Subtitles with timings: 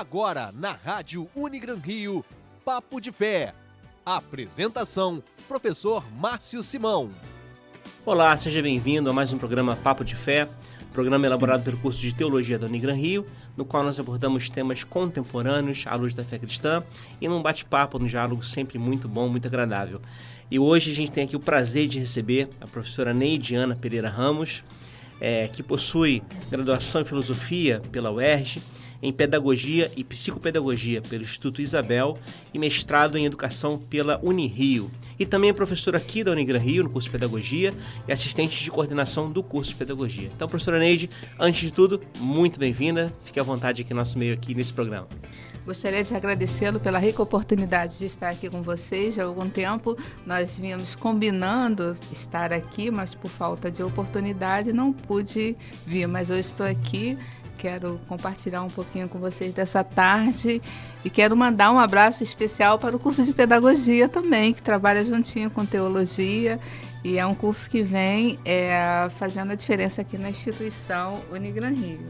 [0.00, 2.24] Agora na Rádio Unigran Rio,
[2.64, 3.52] Papo de Fé.
[4.02, 7.10] Apresentação: Professor Márcio Simão.
[8.06, 10.48] Olá, seja bem-vindo a mais um programa Papo de Fé,
[10.90, 15.84] programa elaborado pelo curso de Teologia da Unigran Rio, no qual nós abordamos temas contemporâneos
[15.86, 16.82] à luz da fé cristã
[17.20, 20.00] e num bate-papo, num diálogo sempre muito bom, muito agradável.
[20.50, 24.64] E hoje a gente tem aqui o prazer de receber a professora Neidiana Pereira Ramos,
[25.20, 28.62] é, que possui graduação em Filosofia pela UERJ,
[29.02, 32.18] em Pedagogia e Psicopedagogia pelo Instituto Isabel
[32.52, 34.90] e mestrado em Educação pela Unirio.
[35.18, 37.74] E também é professora aqui da Unigran Rio, no curso de Pedagogia,
[38.08, 40.30] e assistente de coordenação do curso de Pedagogia.
[40.34, 43.12] Então, professora Neide, antes de tudo, muito bem-vinda.
[43.24, 45.08] Fique à vontade aqui no nosso meio, aqui nesse programa.
[45.66, 49.18] Gostaria de agradecê-lo pela rica oportunidade de estar aqui com vocês.
[49.18, 55.56] Há algum tempo nós vínhamos combinando estar aqui, mas por falta de oportunidade não pude
[55.86, 56.08] vir.
[56.08, 57.18] Mas hoje estou aqui
[57.60, 60.62] quero compartilhar um pouquinho com vocês dessa tarde
[61.04, 65.50] e quero mandar um abraço especial para o curso de pedagogia também, que trabalha juntinho
[65.50, 66.58] com teologia
[67.04, 72.00] e é um curso que vem é, fazendo a diferença aqui na instituição Unigran Rio.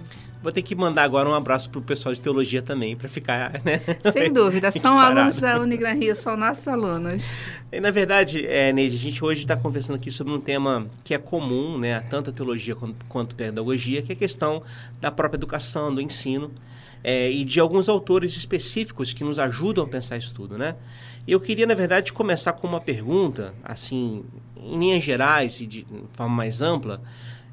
[0.43, 3.53] Vou ter que mandar agora um abraço para o pessoal de teologia também, para ficar,
[3.65, 3.81] né?
[4.11, 7.35] Sem dúvida, são alunos da Unigran Rio, são nossos alunos.
[7.71, 11.13] E, na verdade, é, Neide, a gente hoje está conversando aqui sobre um tema que
[11.13, 14.63] é comum, né, tanto a teologia quanto, quanto a pedagogia, que é a questão
[15.01, 16.51] da própria educação, do ensino,
[17.05, 20.77] é, e de alguns autores específicos que nos ajudam a pensar isso tudo, né?
[21.27, 24.25] Eu queria, na verdade, começar com uma pergunta, assim,
[24.57, 27.01] em linhas gerais e de forma mais ampla,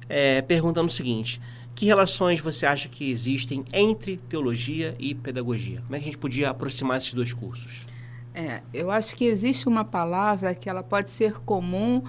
[0.09, 1.39] é, perguntando o seguinte:
[1.77, 5.79] que relações você acha que existem entre teologia e pedagogia?
[5.81, 7.85] Como é que a gente podia aproximar esses dois cursos?
[8.33, 12.01] É, eu acho que existe uma palavra que ela pode ser comum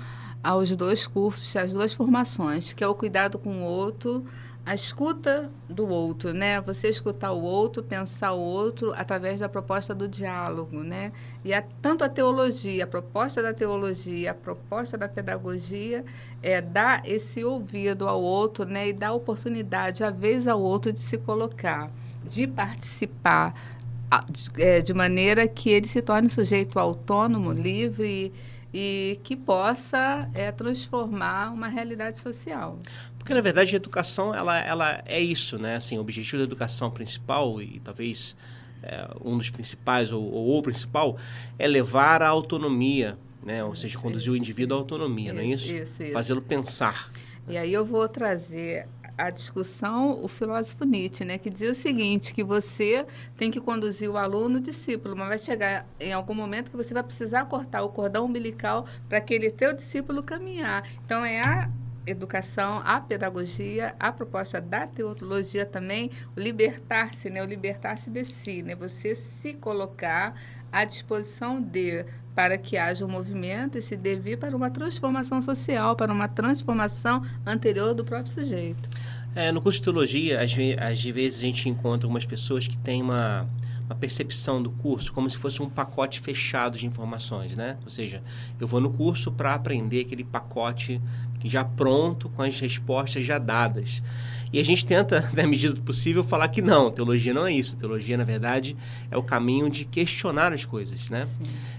[0.42, 4.24] aos dois cursos, às duas formações, que é o cuidado com o outro,
[4.68, 6.60] a escuta do outro, né?
[6.60, 11.10] Você escutar o outro, pensar o outro através da proposta do diálogo, né?
[11.42, 16.04] E a, tanto a teologia, a proposta da teologia, a proposta da pedagogia
[16.42, 18.88] é dar esse ouvido ao outro, né?
[18.88, 21.90] E dar oportunidade, a vez ao outro, de se colocar,
[22.22, 23.54] de participar,
[24.58, 28.34] é, de maneira que ele se torne sujeito autônomo, livre
[28.72, 32.78] e que possa é, transformar uma realidade social.
[33.28, 35.76] Porque, na verdade, a educação ela, ela é isso, né?
[35.76, 38.34] Assim, o objetivo da educação principal e talvez
[38.82, 41.18] é, um dos principais ou, ou o principal
[41.58, 43.62] é levar a autonomia, né?
[43.62, 45.70] Ou seja, conduzir o indivíduo à autonomia, isso, não é isso?
[45.70, 46.12] Isso, isso.
[46.14, 47.12] Fazê-lo pensar.
[47.46, 52.32] E aí eu vou trazer a discussão o filósofo Nietzsche, né, que dizia o seguinte,
[52.32, 53.04] que você
[53.36, 56.94] tem que conduzir o aluno o discípulo, mas vai chegar em algum momento que você
[56.94, 60.88] vai precisar cortar o cordão umbilical para aquele teu discípulo caminhar.
[61.04, 61.68] Então é a
[62.08, 68.74] educação, a pedagogia, a proposta da teologia também, libertar-se, né, o libertar-se de si, né,
[68.74, 70.34] você se colocar
[70.72, 72.04] à disposição de
[72.34, 77.20] para que haja um movimento e se devir para uma transformação social, para uma transformação
[77.44, 78.88] anterior do próprio sujeito.
[79.34, 83.02] É, no curso de teologia, às, às vezes a gente encontra algumas pessoas que têm
[83.02, 83.48] uma,
[83.88, 87.78] uma percepção do curso como se fosse um pacote fechado de informações, né?
[87.82, 88.22] Ou seja,
[88.60, 91.00] eu vou no curso para aprender aquele pacote
[91.44, 94.02] já pronto, com as respostas já dadas.
[94.52, 97.76] E a gente tenta, na medida do possível, falar que não, teologia não é isso.
[97.76, 98.76] Teologia, na verdade,
[99.10, 101.26] é o caminho de questionar as coisas, né?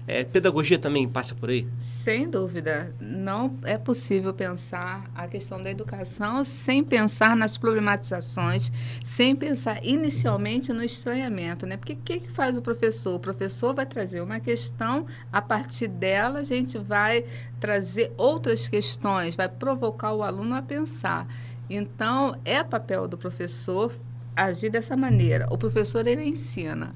[0.06, 1.66] É, pedagogia também passa por aí?
[1.78, 2.94] Sem dúvida.
[3.00, 8.72] Não é possível pensar a questão da educação sem pensar nas problematizações,
[9.04, 11.76] sem pensar inicialmente no estranhamento, né?
[11.76, 13.14] Porque o que, que faz o professor?
[13.14, 17.24] O professor vai trazer uma questão, a partir dela a gente vai
[17.60, 21.28] trazer outras questões, vai provocar o aluno a pensar.
[21.70, 23.94] Então, é papel do professor
[24.34, 25.46] agir dessa maneira.
[25.52, 26.92] O professor, ele ensina.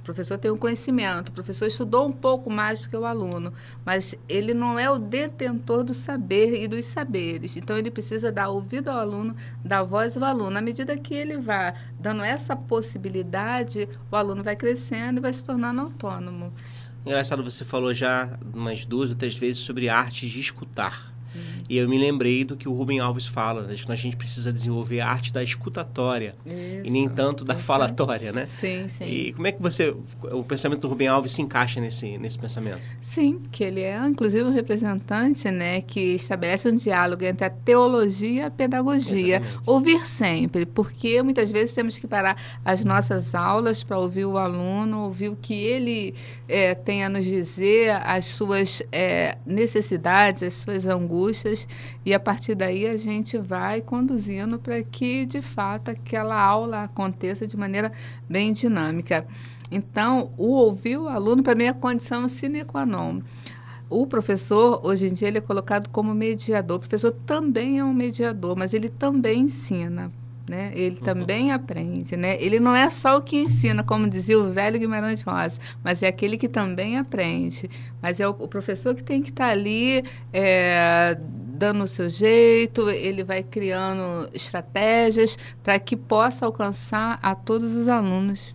[0.00, 3.52] O professor tem um conhecimento, o professor estudou um pouco mais do que o aluno,
[3.84, 7.58] mas ele não é o detentor do saber e dos saberes.
[7.58, 10.56] Então, ele precisa dar ouvido ao aluno, dar voz ao aluno.
[10.56, 15.44] À medida que ele vai dando essa possibilidade, o aluno vai crescendo e vai se
[15.44, 16.52] tornando autônomo.
[17.04, 21.14] Engraçado, você falou já umas duas ou três vezes sobre arte de escutar.
[21.68, 23.74] E eu me lembrei do que o Rubem Alves fala, né?
[23.74, 28.32] que a gente precisa desenvolver a arte da escutatória Isso, e nem tanto da falatória,
[28.32, 28.46] né?
[28.46, 29.04] Sim, sim.
[29.04, 29.94] E como é que você,
[30.32, 32.80] o pensamento do Rubem Alves se encaixa nesse, nesse pensamento?
[33.00, 38.28] Sim, que ele é inclusive um representante, né, que estabelece um diálogo entre a teologia
[38.28, 39.36] e a pedagogia.
[39.36, 39.62] Exatamente.
[39.66, 45.04] Ouvir sempre, porque muitas vezes temos que parar as nossas aulas para ouvir o aluno,
[45.04, 46.14] ouvir o que ele
[46.48, 51.57] é, tem a nos dizer, as suas é, necessidades, as suas angústias,
[52.04, 57.46] e a partir daí a gente vai conduzindo para que de fato aquela aula aconteça
[57.46, 57.90] de maneira
[58.28, 59.26] bem dinâmica.
[59.70, 63.20] Então, o ouvir o aluno para mim é condição sine qua non.
[63.90, 66.76] O professor, hoje em dia, ele é colocado como mediador.
[66.76, 70.12] O professor também é um mediador, mas ele também ensina.
[70.48, 70.72] Né?
[70.74, 71.02] Ele uhum.
[71.02, 72.42] também aprende, né?
[72.42, 76.06] Ele não é só o que ensina, como dizia o velho Guimarães Rosa, mas é
[76.06, 77.68] aquele que também aprende.
[78.00, 80.02] Mas é o, o professor que tem que estar tá ali
[80.32, 81.18] é,
[81.58, 87.88] dando o seu jeito, ele vai criando estratégias para que possa alcançar a todos os
[87.88, 88.54] alunos.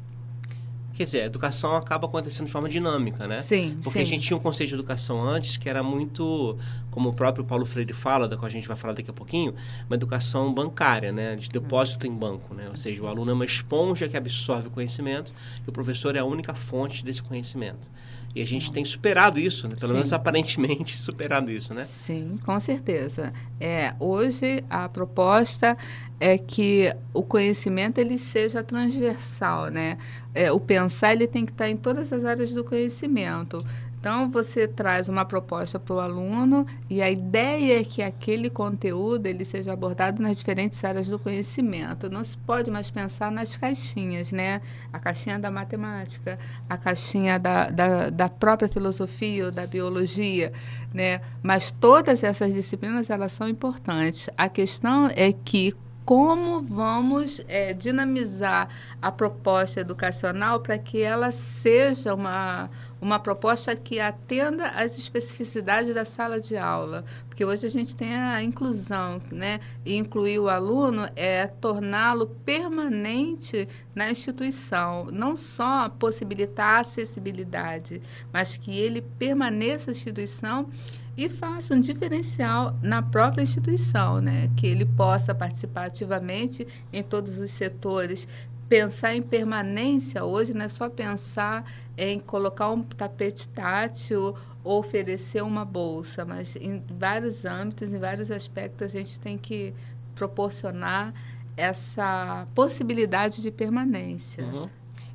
[0.93, 3.41] Quer dizer, a educação acaba acontecendo de forma dinâmica, né?
[3.41, 4.05] Sim, Porque sim.
[4.05, 6.55] a gente tinha um conceito de educação antes que era muito,
[6.91, 9.55] como o próprio Paulo Freire fala, da qual a gente vai falar daqui a pouquinho,
[9.87, 11.35] uma educação bancária, né?
[11.35, 12.67] De depósito em banco, né?
[12.69, 15.33] Ou seja, o aluno é uma esponja que absorve o conhecimento
[15.65, 17.89] e o professor é a única fonte desse conhecimento.
[18.35, 19.75] E a gente tem superado isso, né?
[19.75, 19.93] pelo Sim.
[19.95, 21.85] menos aparentemente superado isso, né?
[21.85, 23.31] Sim, com certeza.
[23.59, 25.77] É, hoje a proposta
[26.19, 29.97] é que o conhecimento ele seja transversal, né?
[30.33, 33.57] É, o pensar ele tem que estar em todas as áreas do conhecimento.
[34.03, 39.27] Então, você traz uma proposta para o aluno e a ideia é que aquele conteúdo
[39.27, 42.09] ele seja abordado nas diferentes áreas do conhecimento.
[42.09, 44.59] Não se pode mais pensar nas caixinhas, né?
[44.91, 46.37] A caixinha da matemática,
[46.69, 50.51] a caixinha da, da, da própria filosofia ou da biologia,
[50.93, 51.21] né?
[51.41, 54.29] Mas todas essas disciplinas, elas são importantes.
[54.37, 55.73] A questão é que
[56.05, 58.67] como vamos é, dinamizar
[59.01, 62.69] a proposta educacional para que ela seja uma,
[63.01, 67.05] uma proposta que atenda às especificidades da sala de aula.
[67.29, 69.59] Porque hoje a gente tem a inclusão, né?
[69.85, 78.01] E incluir o aluno é torná-lo permanente na instituição, não só possibilitar a acessibilidade,
[78.31, 80.67] mas que ele permaneça na instituição
[81.15, 84.49] e faça um diferencial na própria instituição, né?
[84.57, 88.27] que ele possa participar ativamente em todos os setores.
[88.67, 91.63] Pensar em permanência hoje não é só pensar
[91.95, 98.31] em colocar um tapete tátil ou oferecer uma bolsa, mas em vários âmbitos, em vários
[98.31, 99.73] aspectos, a gente tem que
[100.15, 101.13] proporcionar
[101.55, 104.43] essa possibilidade de permanência.
[104.45, 104.69] Uhum.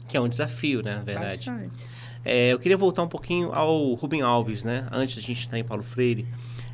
[0.08, 1.50] Que é um desafio, né, na verdade.
[1.50, 1.86] Bastante.
[2.24, 4.86] É, eu queria voltar um pouquinho ao Rubem Alves, né?
[4.90, 6.26] Antes da gente estar em Paulo Freire.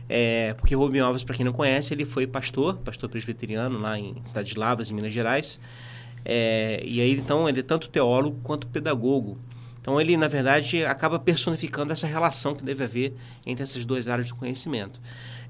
[0.09, 4.15] É, porque Rubem Alves, para quem não conhece, ele foi pastor, pastor presbiteriano lá em
[4.25, 5.61] Cidade de Lavras, em Minas Gerais.
[6.25, 9.39] É, e aí, então, ele é tanto teólogo quanto pedagogo.
[9.81, 13.15] Então, ele, na verdade, acaba personificando essa relação que deve haver
[13.45, 15.01] entre essas duas áreas do conhecimento.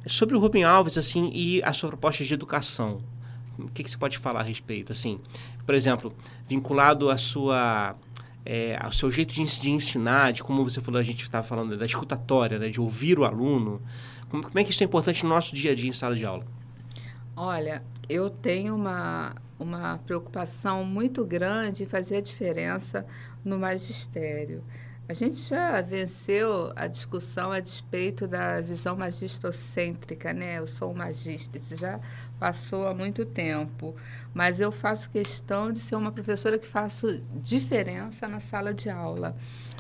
[0.07, 3.01] Sobre o Rubem Alves, assim, e a sua proposta de educação,
[3.59, 4.93] o que, que você pode falar a respeito?
[4.93, 5.21] Assim,
[5.65, 6.15] por exemplo,
[6.47, 7.97] vinculado à sua
[8.45, 11.77] é, ao seu jeito de, de, ensinar, de como você falou, a gente estava falando
[11.77, 13.81] da escutatória, né, de ouvir o aluno.
[14.29, 16.27] Como, como, é que isso é importante no nosso dia a dia em sala de
[16.27, 16.45] aula?
[17.35, 23.07] Olha, eu tenho uma, uma preocupação muito grande em fazer a diferença
[23.45, 24.63] no magistério.
[25.07, 30.59] A gente já venceu a discussão a despeito da visão magistrocêntrica, né?
[30.59, 32.01] Eu sou um magista, isso já
[32.41, 33.95] passou há muito tempo.
[34.33, 39.37] Mas eu faço questão de ser uma professora que faço diferença na sala de aula.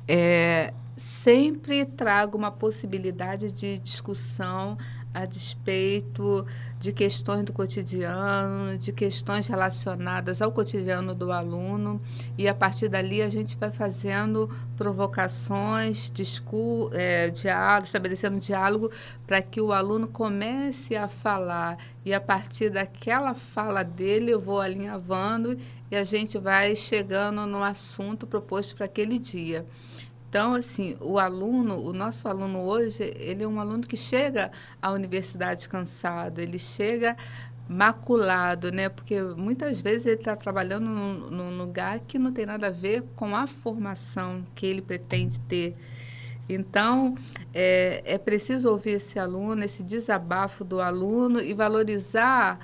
[0.06, 4.76] É, sempre trago uma possibilidade de discussão
[5.14, 6.44] a despeito
[6.78, 12.00] de questões do cotidiano, de questões relacionadas ao cotidiano do aluno,
[12.36, 18.90] e a partir dali a gente vai fazendo provocações, discu é, diálogo, estabelecendo diálogo
[19.24, 24.60] para que o aluno comece a falar, e a partir daquela fala dele eu vou
[24.60, 25.56] alinhavando
[25.90, 29.64] e a gente vai chegando no assunto proposto para aquele dia.
[30.34, 34.50] Então, assim, o aluno, o nosso aluno hoje, ele é um aluno que chega
[34.82, 37.16] à universidade cansado, ele chega
[37.68, 38.88] maculado, né?
[38.88, 43.04] Porque muitas vezes ele está trabalhando num, num, lugar que não tem nada a ver
[43.14, 45.72] com a formação que ele pretende ter.
[46.48, 47.14] Então,
[47.54, 52.58] é, é preciso ouvir esse aluno, esse desabafo do aluno e valorizar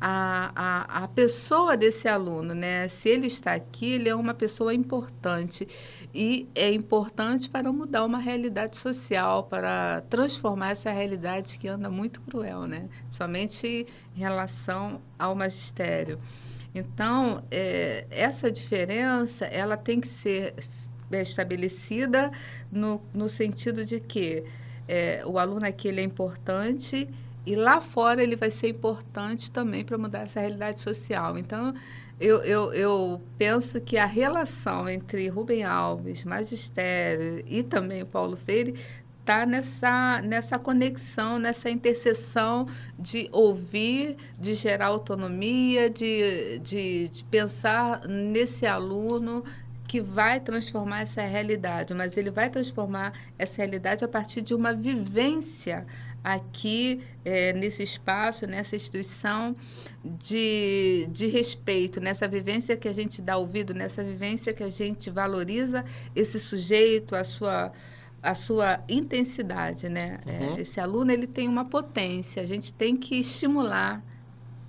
[0.00, 2.86] a, a, a pessoa desse aluno, né?
[2.88, 5.66] Se ele está aqui, ele é uma pessoa importante
[6.14, 12.20] e é importante para mudar uma realidade social, para transformar essa realidade que anda muito
[12.20, 12.88] cruel, né?
[13.06, 16.18] Principalmente em relação ao magistério.
[16.74, 20.54] Então, é, essa diferença, ela tem que ser
[21.10, 22.30] estabelecida
[22.70, 24.44] no, no sentido de que
[24.86, 27.08] é, o aluno aqui ele é importante
[27.46, 31.38] e lá fora ele vai ser importante também para mudar essa realidade social.
[31.38, 31.72] Então,
[32.18, 38.74] eu, eu, eu, penso que a relação entre Rubem Alves, Magistério e também Paulo Freire
[39.20, 42.66] está nessa, nessa conexão, nessa interseção
[42.98, 49.44] de ouvir, de gerar autonomia, de, de, de pensar nesse aluno
[49.86, 54.72] que vai transformar essa realidade, mas ele vai transformar essa realidade a partir de uma
[54.72, 55.86] vivência
[56.26, 59.54] aqui é, nesse espaço, nessa instituição
[60.04, 65.08] de, de respeito, nessa vivência que a gente dá ouvido, nessa vivência que a gente
[65.08, 65.84] valoriza
[66.16, 67.72] esse sujeito, a sua
[68.22, 70.18] a sua intensidade, né?
[70.26, 70.56] É, uhum.
[70.56, 74.02] É, esse aluno ele tem uma potência, a gente tem que estimular,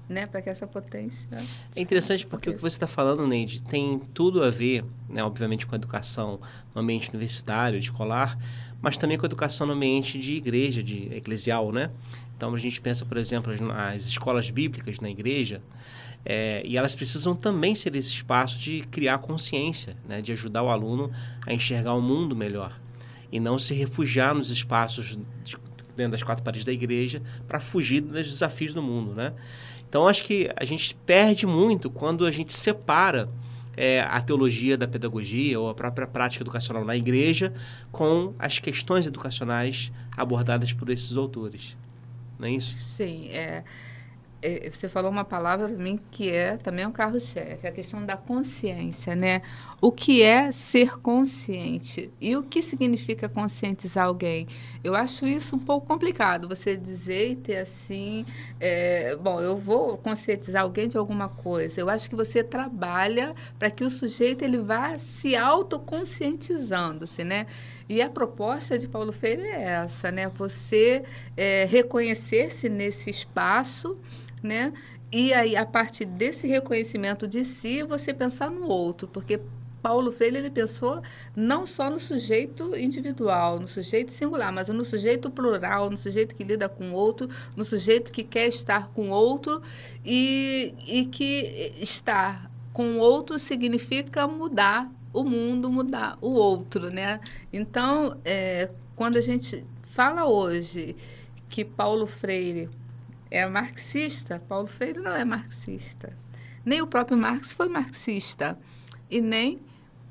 [0.08, 1.28] né, para que essa potência.
[1.76, 5.66] É interessante porque o que você está falando, Neide, tem tudo a ver, né, obviamente,
[5.66, 6.40] com a educação
[6.76, 8.38] no ambiente universitário, escolar,
[8.82, 11.90] mas também com a educação no ambiente de igreja, de eclesial, né?
[12.36, 15.62] Então a gente pensa, por exemplo, nas escolas bíblicas na igreja,
[16.24, 20.70] é, e elas precisam também ser esse espaço de criar consciência, né, de ajudar o
[20.70, 21.10] aluno
[21.46, 22.78] a enxergar o mundo melhor
[23.32, 25.58] e não se refugiar nos espaços de,
[25.96, 29.34] dentro das quatro paredes da igreja para fugir dos desafios do mundo, né?
[29.90, 33.30] Então acho que a gente perde muito quando a gente separa
[33.78, 37.54] é, a teologia da pedagogia ou a própria prática educacional na igreja
[37.92, 41.78] com as questões educacionais abordadas por esses autores.
[42.40, 42.76] Não é isso?
[42.78, 43.64] Sim, é.
[44.40, 48.16] É, você falou uma palavra para mim que é também um carro-chefe, a questão da
[48.16, 49.42] consciência, né?
[49.80, 54.48] O que é ser consciente e o que significa conscientizar alguém?
[54.84, 58.26] Eu acho isso um pouco complicado, você dizer e ter assim,
[58.60, 61.80] é, bom, eu vou conscientizar alguém de alguma coisa.
[61.80, 67.46] Eu acho que você trabalha para que o sujeito ele vá se autoconscientizando-se, né?
[67.88, 70.28] E a proposta de Paulo Freire é essa, né?
[70.30, 71.04] Você
[71.36, 73.96] é, reconhecer-se nesse espaço
[74.42, 74.72] né?
[75.12, 79.40] E aí, a partir desse reconhecimento de si, você pensar no outro, porque
[79.88, 81.02] Paulo Freire ele pensou
[81.34, 86.44] não só no sujeito individual, no sujeito singular, mas no sujeito plural, no sujeito que
[86.44, 89.62] lida com outro, no sujeito que quer estar com outro
[90.04, 97.22] e, e que estar com outro significa mudar o mundo, mudar o outro, né?
[97.54, 100.98] Então, é, quando a gente fala hoje
[101.48, 102.70] que Paulo Freire
[103.32, 104.38] é marxista.
[104.50, 106.12] Paulo Freire não é marxista.
[106.66, 108.60] Nem o próprio Marx foi marxista.
[109.10, 109.62] E nem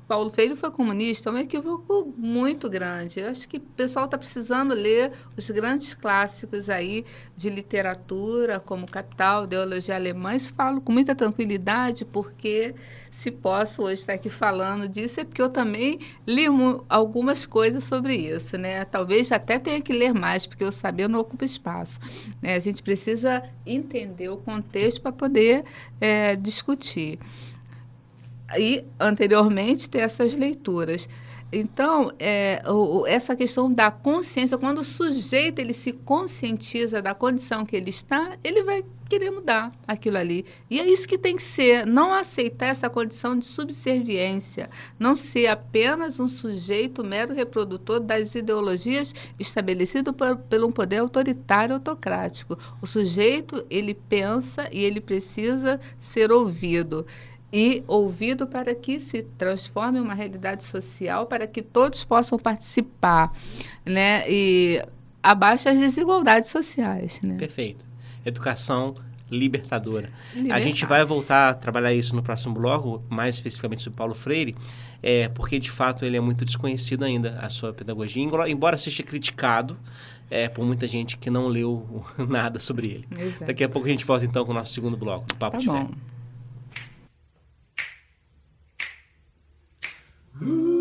[0.07, 3.19] Paulo Freire foi comunista, é um equívoco muito grande.
[3.19, 7.03] Eu acho que o pessoal está precisando ler os grandes clássicos aí
[7.35, 10.33] de literatura, como Capital, Ideologia Alemã.
[10.33, 12.73] Isso falo com muita tranquilidade, porque
[13.11, 16.45] se posso hoje estar aqui falando disso, é porque eu também li
[16.87, 18.57] algumas coisas sobre isso.
[18.57, 18.85] Né?
[18.85, 21.99] Talvez até tenha que ler mais, porque o saber não ocupa espaço.
[22.41, 22.55] Né?
[22.55, 25.65] A gente precisa entender o contexto para poder
[25.99, 27.19] é, discutir
[28.57, 31.09] e anteriormente ter essas leituras.
[31.51, 37.65] Então, é, o, essa questão da consciência, quando o sujeito ele se conscientiza da condição
[37.65, 40.45] que ele está, ele vai querer mudar aquilo ali.
[40.69, 45.47] E é isso que tem que ser, não aceitar essa condição de subserviência, não ser
[45.47, 52.57] apenas um sujeito mero reprodutor das ideologias estabelecido por, pelo um poder autoritário autocrático.
[52.81, 57.05] O sujeito, ele pensa e ele precisa ser ouvido
[57.51, 63.31] e ouvido para que se transforme uma realidade social, para que todos possam participar,
[63.85, 64.29] né?
[64.29, 64.83] E
[65.23, 67.35] abaixa as desigualdades sociais, né?
[67.37, 67.87] Perfeito.
[68.25, 68.95] Educação
[69.29, 70.09] libertadora.
[70.51, 74.55] A gente vai voltar a trabalhar isso no próximo bloco, mais especificamente sobre Paulo Freire,
[75.03, 79.77] é, porque de fato ele é muito desconhecido ainda, a sua pedagogia, embora seja criticado
[80.29, 83.07] é, por muita gente que não leu nada sobre ele.
[83.17, 83.45] Exato.
[83.45, 85.61] Daqui a pouco a gente volta então com o nosso segundo bloco, do Papo tá
[85.61, 85.87] de bom.
[85.87, 86.16] Fé.
[90.43, 90.76] Ooh.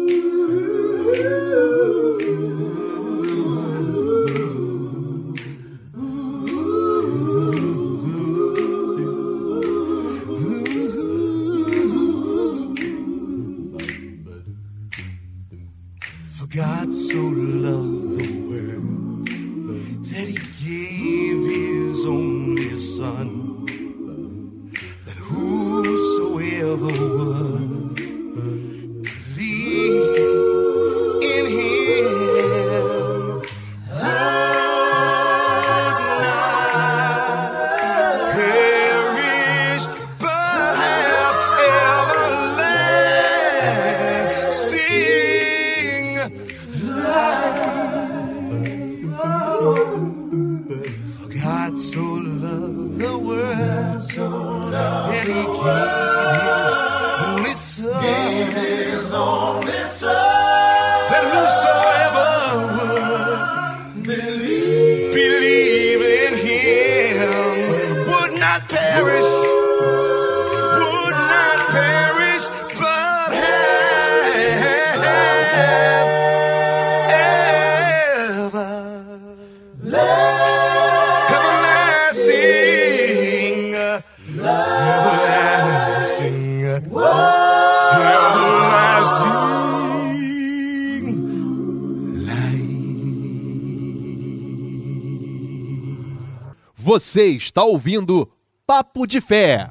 [96.98, 98.26] Você está ouvindo
[98.66, 99.68] Papo de Fé.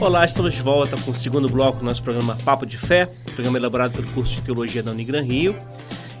[0.00, 3.06] Olá, estamos de volta com o segundo bloco do nosso programa Papo de Fé,
[3.36, 5.56] programa elaborado pelo curso de Teologia da Unigran Rio.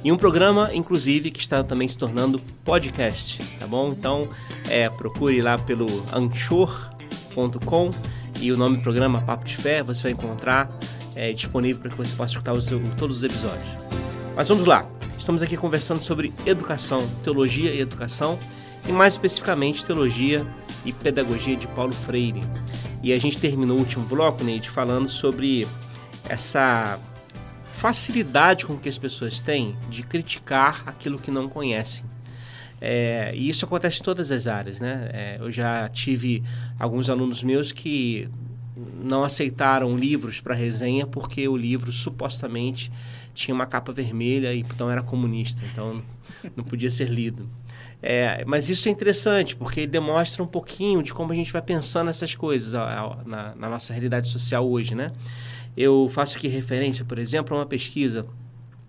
[0.04, 3.88] E um programa, inclusive, que está também se tornando podcast, tá bom?
[3.88, 4.28] Então,
[4.70, 7.90] é, procure lá pelo anchor.com
[8.40, 10.68] e o nome do programa Papo de Fé, você vai encontrar
[11.16, 13.84] é, disponível para que você possa escutar os, todos os episódios.
[14.36, 18.38] Mas vamos lá, estamos aqui conversando sobre educação, teologia e educação,
[18.86, 20.46] e mais especificamente teologia
[20.84, 22.40] e pedagogia de Paulo Freire.
[23.02, 25.66] E a gente terminou o último bloco, Neide, falando sobre
[26.28, 26.98] essa
[27.64, 32.04] facilidade com que as pessoas têm de criticar aquilo que não conhecem.
[32.80, 35.10] É, e isso acontece em todas as áreas, né?
[35.12, 36.42] É, eu já tive
[36.78, 38.28] alguns alunos meus que
[38.76, 42.90] não aceitaram livros para resenha porque o livro supostamente
[43.34, 46.02] tinha uma capa vermelha e então era comunista, então
[46.56, 47.48] não podia ser lido.
[48.02, 52.10] É, mas isso é interessante porque demonstra um pouquinho de como a gente vai pensando
[52.10, 52.72] essas coisas
[53.24, 55.12] na, na nossa realidade social hoje, né?
[55.76, 58.26] Eu faço aqui referência, por exemplo, a uma pesquisa,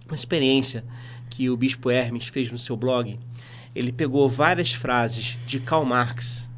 [0.08, 0.84] uma experiência
[1.30, 3.20] que o Bispo Hermes fez no seu blog.
[3.76, 6.50] Ele pegou várias frases de Karl Marx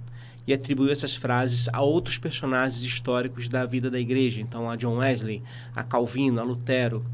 [0.48, 4.42] e atribuiu essas frases a outros personagens históricos da vida da igreja.
[4.42, 5.42] Então, a John Wesley,
[5.76, 7.06] a Calvino, a Lutero.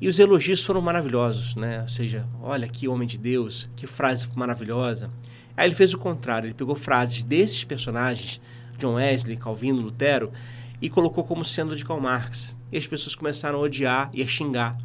[0.00, 1.82] E os elogios foram maravilhosos, né?
[1.82, 5.10] Ou seja, olha que homem de Deus, que frase maravilhosa.
[5.54, 8.40] Aí ele fez o contrário, ele pegou frases desses personagens,
[8.78, 10.32] John Wesley, Calvino, Lutero,
[10.80, 12.56] e colocou como sendo de Karl Marx.
[12.72, 14.78] E as pessoas começaram a odiar e a xingar.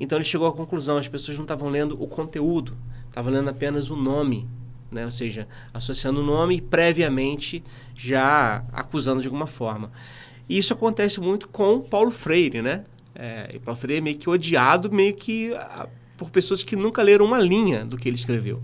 [0.00, 2.76] Então ele chegou à conclusão: as pessoas não estavam lendo o conteúdo,
[3.08, 4.48] estavam lendo apenas o nome.
[4.90, 5.04] Né?
[5.04, 7.62] Ou seja, associando o nome previamente
[7.94, 9.92] já acusando de alguma forma.
[10.48, 12.84] E isso acontece muito com Paulo Freire, né?
[13.18, 17.02] É, e Paulo Freire é meio que odiado, meio que a, por pessoas que nunca
[17.02, 18.62] leram uma linha do que ele escreveu.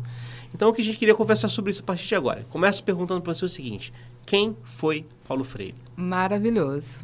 [0.55, 2.45] Então, o que a gente queria conversar sobre isso a partir de agora?
[2.51, 3.93] Começo perguntando para você o seguinte:
[4.27, 5.75] quem foi Paulo Freire?
[5.97, 6.99] Maravilhoso.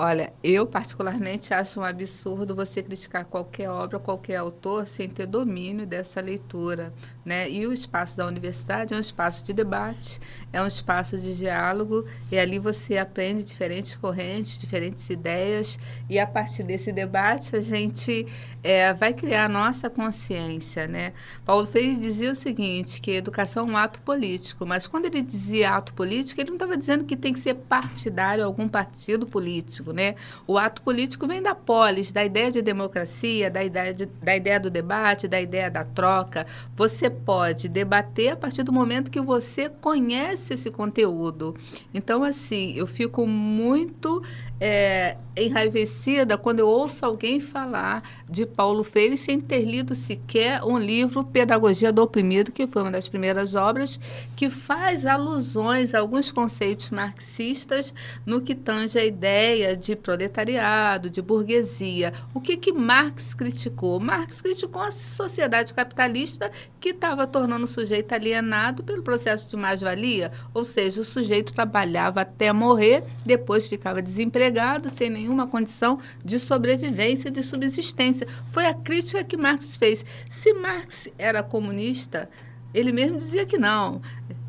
[0.00, 5.84] Olha, eu particularmente acho um absurdo você criticar qualquer obra, qualquer autor, sem ter domínio
[5.84, 6.94] dessa leitura.
[7.24, 7.50] Né?
[7.50, 10.20] E o espaço da universidade é um espaço de debate,
[10.52, 15.76] é um espaço de diálogo, e ali você aprende diferentes correntes, diferentes ideias,
[16.08, 18.24] e a partir desse debate a gente
[18.62, 20.86] é, vai criar a nossa consciência.
[20.86, 21.12] Né?
[21.44, 25.70] Paulo Freire dizia o seguinte, que educação é um ato político, mas quando ele dizia
[25.70, 30.14] ato político, ele não estava dizendo que tem que ser partidário algum partido político né?
[30.46, 34.60] O ato político vem da polis, da ideia de democracia, da ideia, de, da ideia
[34.60, 36.46] do debate, da ideia da troca.
[36.74, 41.54] Você pode debater a partir do momento que você conhece esse conteúdo.
[41.92, 44.22] Então, assim, eu fico muito
[44.60, 50.78] é, enraivecida quando eu ouço alguém falar de Paulo Freire sem ter lido sequer um
[50.78, 54.00] livro Pedagogia do Oprimido, que foi uma das primeiras obras
[54.34, 57.94] que faz alusões a alguns conceitos marxistas
[58.26, 62.12] no que tange a ideia de proletariado, de burguesia.
[62.34, 64.00] O que que Marx criticou?
[64.00, 70.32] Marx criticou a sociedade capitalista que estava tornando o sujeito alienado pelo processo de mais-valia,
[70.52, 77.30] ou seja, o sujeito trabalhava até morrer, depois ficava desempregado, sem nenhuma condição de sobrevivência,
[77.30, 78.26] de subsistência.
[78.46, 80.04] Foi a crítica que Marx fez.
[80.28, 82.28] Se Marx era comunista,
[82.74, 84.00] ele mesmo dizia que não.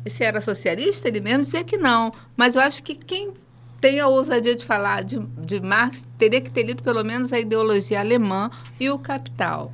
[0.06, 2.10] Se era socialista, ele mesmo dizia que não.
[2.36, 3.32] Mas eu acho que quem
[3.80, 7.40] tem a ousadia de falar de, de Marx teria que ter lido pelo menos a
[7.40, 9.72] ideologia alemã e o Capital.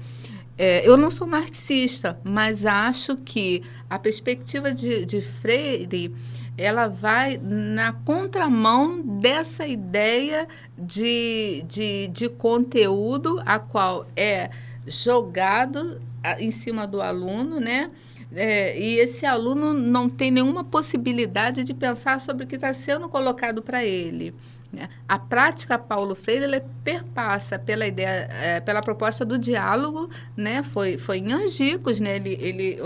[0.59, 6.15] É, eu não sou marxista, mas acho que a perspectiva de, de Freire
[6.57, 14.49] ela vai na contramão dessa ideia de, de, de conteúdo a qual é
[14.87, 16.01] jogado
[16.39, 17.91] em cima do aluno, né?
[18.33, 23.09] É, e esse aluno não tem nenhuma possibilidade de pensar sobre o que está sendo
[23.09, 24.35] colocado para ele.
[24.73, 24.89] Né?
[25.09, 30.63] A prática Paulo Freire ela perpassa pela ideia, é, pela proposta do diálogo, né?
[30.63, 32.17] Foi, foi em Angicos, né?
[32.17, 32.79] Ele, ele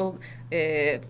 [0.50, 1.00] é,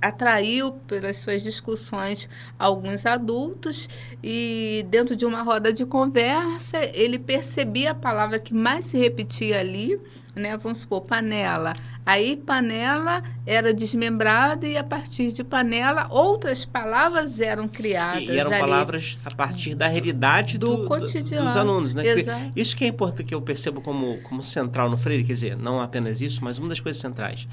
[0.00, 3.88] atraiu pelas suas discussões alguns adultos
[4.22, 9.58] e dentro de uma roda de conversa ele percebia a palavra que mais se repetia
[9.60, 9.98] ali
[10.38, 10.56] né?
[10.56, 11.72] Vamos supor, panela.
[12.06, 18.22] Aí panela era desmembrada e a partir de panela outras palavras eram criadas.
[18.22, 18.60] E, e eram ali.
[18.60, 21.46] palavras a partir da realidade Do do, do- cotidiano.
[21.46, 22.06] dos alunos, né?
[22.06, 22.52] Exato.
[22.56, 25.80] Isso que é importante que eu percebo como, como central no Freire, quer dizer, não
[25.82, 27.46] apenas isso, mas uma das coisas centrais,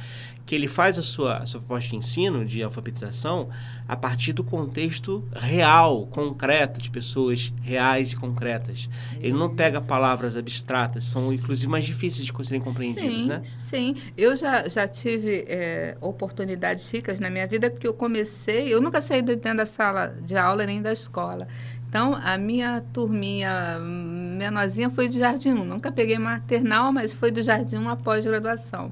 [0.45, 3.49] que ele faz a sua, a sua proposta de ensino, de alfabetização,
[3.87, 8.89] a partir do contexto real, concreto, de pessoas reais e concretas.
[9.19, 13.41] Ele não pega palavras abstratas, são inclusive mais difíceis de serem compreendidas, sim, né?
[13.43, 18.81] Sim, eu já, já tive é, oportunidades ricas na minha vida, porque eu comecei, eu
[18.81, 21.47] nunca saí de dentro da sala de aula nem da escola.
[21.95, 25.63] Então, a minha turminha menorzinha foi de Jardim 1.
[25.63, 28.91] Nunca peguei maternal, mas foi do Jardim 1 após graduação.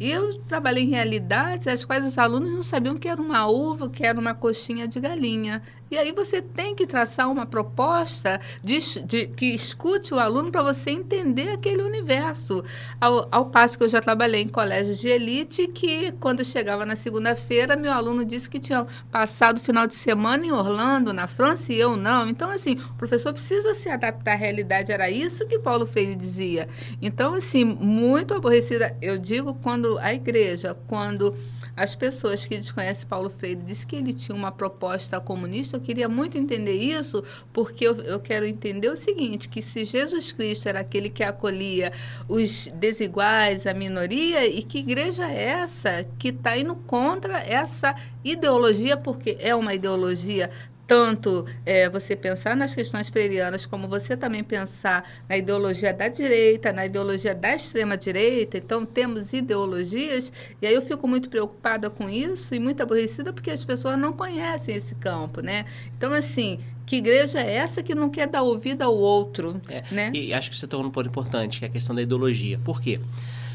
[0.00, 3.90] E eu trabalhei em realidades as quais os alunos não sabiam que era uma uva,
[3.90, 5.60] que era uma coxinha de galinha.
[5.90, 10.62] E aí você tem que traçar uma proposta de, de- que escute o aluno para
[10.62, 12.62] você entender aquele universo.
[13.00, 16.94] Ao, ao passo que eu já trabalhei em colégios de elite, que quando chegava na
[16.96, 21.72] segunda-feira, meu aluno disse que tinha passado o final de semana em Orlando, na França,
[21.72, 22.28] e eu não.
[22.28, 24.92] Então, assim, o professor precisa se adaptar à realidade.
[24.92, 26.68] Era isso que Paulo Freire dizia.
[27.02, 28.96] Então, assim, muito aborrecida.
[29.02, 31.34] Eu digo quando a igreja, quando
[31.80, 36.10] as pessoas que desconhecem Paulo Freire dizem que ele tinha uma proposta comunista, eu queria
[36.10, 40.80] muito entender isso, porque eu, eu quero entender o seguinte, que se Jesus Cristo era
[40.80, 41.90] aquele que acolhia
[42.28, 48.98] os desiguais, a minoria, e que igreja é essa que está indo contra essa ideologia,
[48.98, 50.50] porque é uma ideologia
[50.90, 56.72] tanto é, você pensar nas questões freirianas, como você também pensar na ideologia da direita,
[56.72, 58.58] na ideologia da extrema-direita.
[58.58, 63.52] Então, temos ideologias, e aí eu fico muito preocupada com isso e muito aborrecida porque
[63.52, 65.64] as pessoas não conhecem esse campo, né?
[65.96, 70.10] Então, assim, que igreja é essa que não quer dar ouvido ao outro, É, né?
[70.12, 72.58] E acho que você tocou num ponto importante, que é a questão da ideologia.
[72.64, 72.98] Por quê?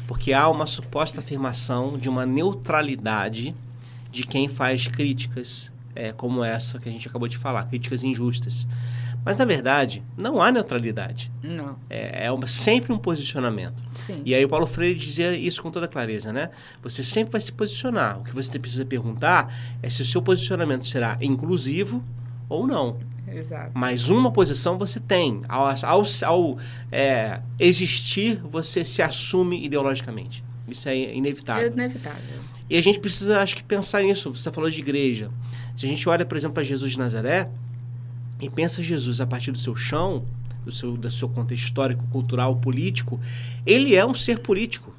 [0.08, 3.54] Porque há uma suposta afirmação de uma neutralidade
[4.10, 8.66] de quem faz críticas é, como essa que a gente acabou de falar, críticas injustas.
[9.24, 11.32] Mas, na verdade, não há neutralidade.
[11.42, 13.82] Não, É, é uma- sempre um posicionamento.
[13.94, 14.22] sim.
[14.24, 16.50] E aí o Paulo Freire dizia isso com toda clareza, né?
[16.82, 18.20] Você sempre vai se posicionar.
[18.20, 22.04] O que você precisa perguntar é se o seu posicionamento será inclusivo
[22.48, 22.98] ou não.
[23.26, 23.72] Exato.
[23.74, 25.42] Mas uma posição você tem.
[25.48, 26.58] Ao, ao, ao,
[26.92, 30.44] é, existir, você se assume ideologicamente.
[30.68, 31.72] Isso é É inevitável.
[32.68, 34.32] E a gente precisa, acho que, pensar nisso.
[34.32, 35.30] Você falou de igreja.
[35.76, 37.48] Se a gente olha, por exemplo, para Jesus de Nazaré
[38.40, 40.24] e pensa Jesus a partir do seu chão,
[40.64, 43.20] do seu, do seu contexto histórico, cultural, político,
[43.64, 44.94] ele é um ser político.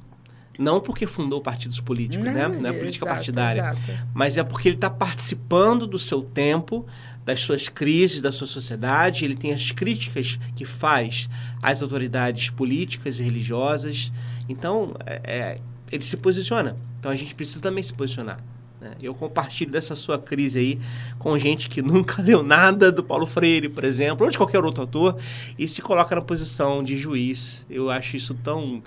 [0.58, 2.48] Não porque fundou partidos políticos, né?
[2.48, 4.08] Não é política exato, partidária exato.
[4.12, 6.84] mas é porque ele está participando do seu tempo,
[7.24, 9.24] das suas crises, da sua sociedade.
[9.24, 11.28] Ele tem as críticas que faz
[11.62, 14.10] às autoridades políticas e religiosas.
[14.48, 16.76] Então, é- é, ele se posiciona.
[16.98, 18.38] Então, a gente precisa também se posicionar.
[18.80, 18.92] né?
[19.02, 20.78] Eu compartilho dessa sua crise aí
[21.18, 24.82] com gente que nunca leu nada do Paulo Freire, por exemplo, ou de qualquer outro
[24.82, 25.16] autor,
[25.58, 27.66] e se coloca na posição de juiz.
[27.68, 28.82] Eu acho isso tão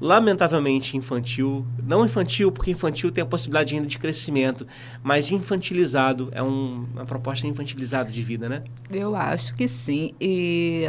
[0.00, 1.66] lamentavelmente infantil.
[1.82, 4.66] Não infantil, porque infantil tem a possibilidade ainda de crescimento,
[5.02, 6.28] mas infantilizado.
[6.32, 8.62] É um- uma proposta infantilizada de vida, né?
[8.90, 10.12] Eu acho que sim.
[10.20, 10.86] E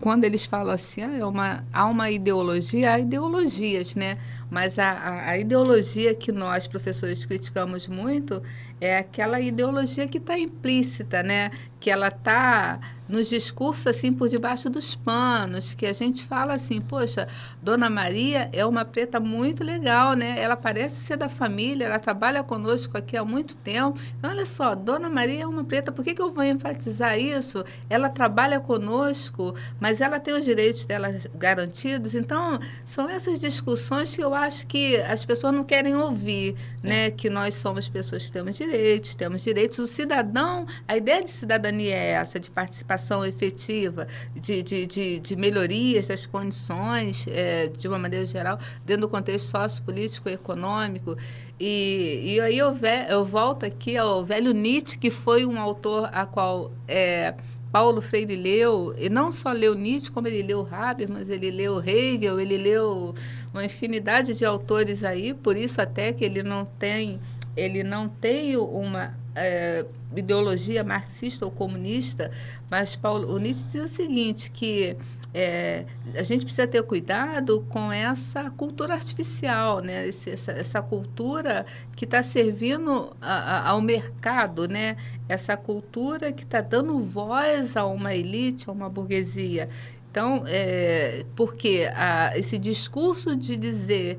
[0.00, 4.18] quando eles falam assim, ah, é uma, há uma ideologia, há ideologias, né?
[4.50, 8.42] Mas a, a, ideologia que nós, professores, criticamos muito
[8.80, 11.50] é aquela ideologia que está implícita, né?
[11.78, 16.80] Que ela está nos discursos, assim, por debaixo dos panos, que a gente fala assim,
[16.80, 17.26] poxa,
[17.60, 20.40] Dona Maria é uma preta muito legal, né?
[20.40, 23.98] Ela parece ser da família, ela trabalha conosco aqui há muito tempo.
[24.16, 27.64] Então, olha só, Dona Maria é uma preta, por que, que eu vou enfatizar isso?
[27.88, 32.14] Ela trabalha conosco, mas ela tem os direitos dela garantidos.
[32.14, 37.10] Então, são essas discussões que eu acho que as pessoas não querem ouvir, né?
[37.10, 39.78] Que nós somos pessoas que temos direitos, temos direitos.
[39.78, 45.36] O cidadão, a ideia de cidadania é essa, de participação efetiva, de, de, de, de
[45.36, 51.16] melhorias das condições, eh, de uma maneira geral, dentro do contexto sociopolítico e econômico.
[51.58, 56.08] E, e aí eu, ve- eu volto aqui ao velho Nietzsche, que foi um autor
[56.12, 57.34] a qual eh,
[57.72, 62.40] Paulo Freire leu, e não só leu Nietzsche, como ele leu Habermas, ele leu Hegel,
[62.40, 63.14] ele leu
[63.52, 67.20] uma infinidade de autores aí, por isso até que ele não tem,
[67.56, 69.84] ele não tem uma eh,
[70.16, 72.30] ideologia marxista ou comunista,
[72.70, 74.96] mas Paulo, o Nietzsche diz o seguinte, que
[75.32, 75.84] eh,
[76.16, 80.08] a gente precisa ter cuidado com essa cultura artificial, né?
[80.08, 81.64] Esse- essa, essa cultura
[81.94, 84.96] que está servindo a- a- ao mercado, né?
[85.28, 89.68] essa cultura que está dando voz a uma elite, a uma burguesia.
[90.10, 94.18] Então, é, porque a, esse discurso de dizer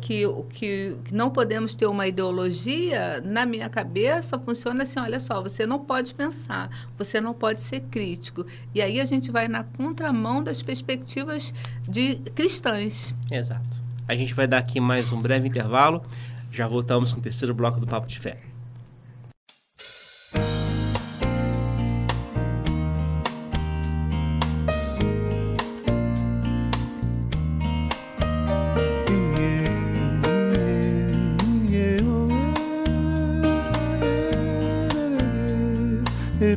[0.00, 5.20] que, o- que, que não podemos ter uma ideologia, na minha cabeça, funciona assim: olha
[5.20, 8.46] só, você não pode pensar, você não pode ser crítico.
[8.74, 11.52] E aí a gente vai na contramão das perspectivas
[11.88, 13.14] de cristãs.
[13.30, 13.80] Exato.
[14.08, 16.02] A gente vai dar aqui mais um breve intervalo.
[16.50, 18.38] Já voltamos com o terceiro bloco do Papo de Fé.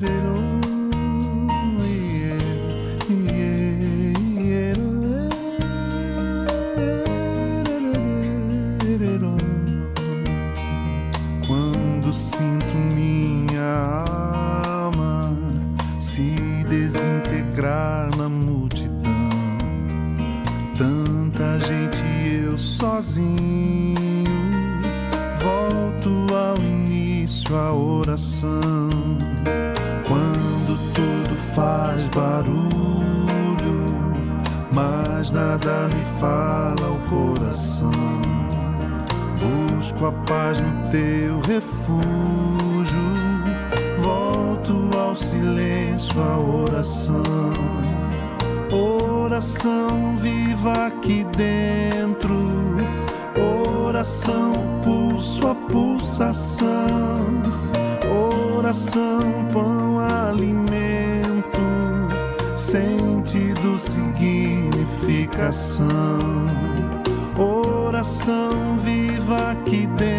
[0.04, 0.33] Quando
[69.66, 70.13] viva aqui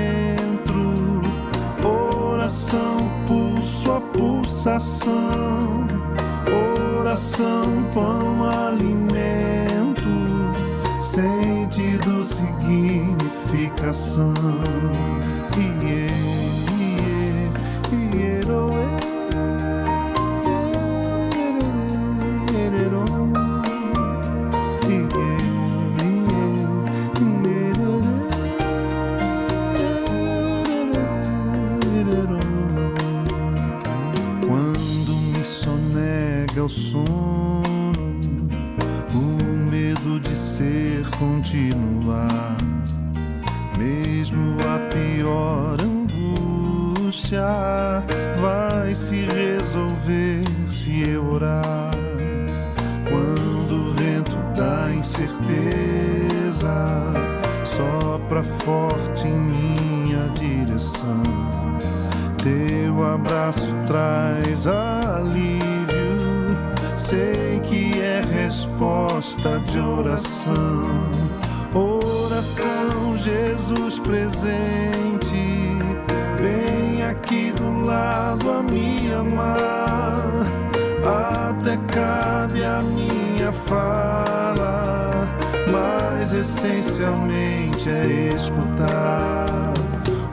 [88.45, 89.73] escutar.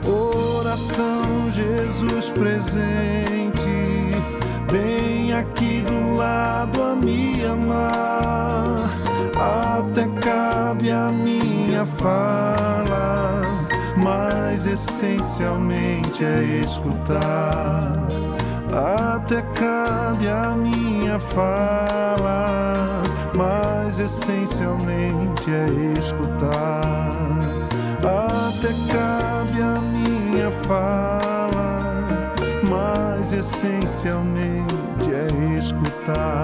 [0.06, 3.68] Oração, Jesus presente,
[4.70, 8.90] bem aqui do lado a me amar,
[9.34, 13.42] até cabe a minha fala,
[13.96, 18.06] mas essencialmente é escutar
[18.72, 23.02] até cabe a minha fala,
[23.34, 27.01] mas essencialmente é escutar.
[33.42, 36.41] Essencialmente é escutar.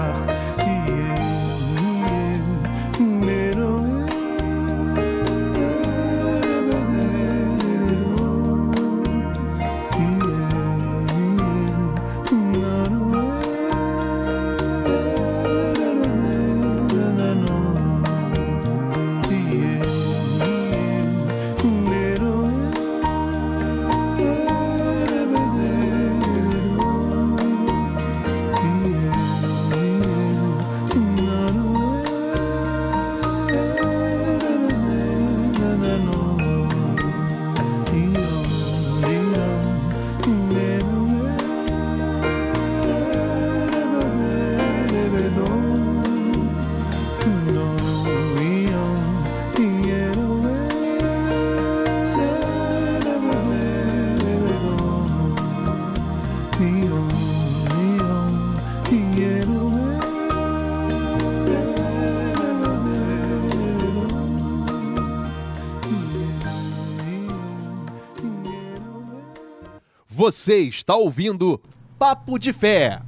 [70.31, 71.59] Você está ouvindo
[71.97, 73.01] Papo de Fé.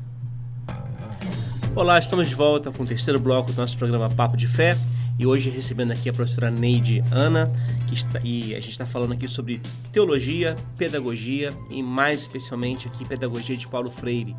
[1.76, 4.76] Olá, estamos de volta com o terceiro bloco do nosso programa Papo de Fé.
[5.20, 7.52] E hoje recebendo aqui a professora Neide Ana,
[7.88, 13.08] que está, e a gente está falando aqui sobre teologia, pedagogia e mais especialmente aqui
[13.08, 14.36] pedagogia de Paulo Freire.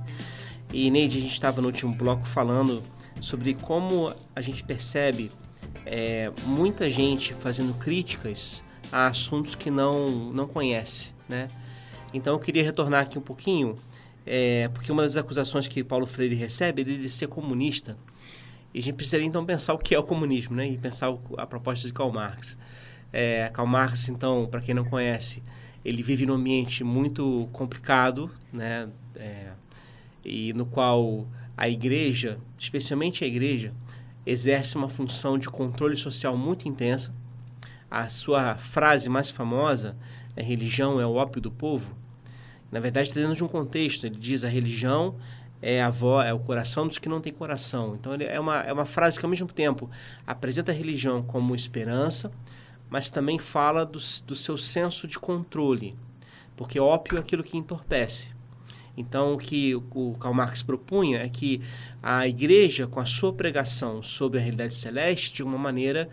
[0.73, 2.83] E Neide, a gente estava no último bloco falando
[3.21, 5.31] sobre como a gente percebe
[5.87, 11.47] é, muita gente fazendo críticas a assuntos que não, não conhece, né?
[12.13, 13.77] Então eu queria retornar aqui um pouquinho,
[14.27, 17.97] é, porque uma das acusações que Paulo Freire recebe é de ser comunista.
[18.75, 20.69] E a gente precisaria então pensar o que é o comunismo, né?
[20.69, 22.59] E pensar a proposta de Karl Marx.
[23.13, 25.43] É, Karl Marx, então, para quem não conhece,
[25.85, 28.89] ele vive num ambiente muito complicado, né?
[29.15, 29.51] É,
[30.25, 33.75] e no qual a igreja, especialmente a igreja,
[34.25, 37.13] exerce uma função de controle social muito intensa.
[37.91, 39.97] A sua frase mais famosa
[40.35, 41.95] é religião é o ópio do povo.
[42.73, 44.07] Na verdade, está dentro de um contexto.
[44.07, 45.17] Ele diz a religião
[45.61, 47.95] é a voz, é o coração dos que não têm coração.
[47.95, 49.89] Então, ele é uma, é uma frase que, ao mesmo tempo,
[50.27, 52.33] apresenta a religião como esperança,
[52.91, 55.95] mas também fala do, do seu senso de controle.
[56.57, 58.31] Porque ópio é aquilo que entorpece.
[58.97, 61.63] Então, o que o Karl Marx propunha é que
[62.03, 66.11] a igreja, com a sua pregação sobre a realidade celeste, de uma maneira,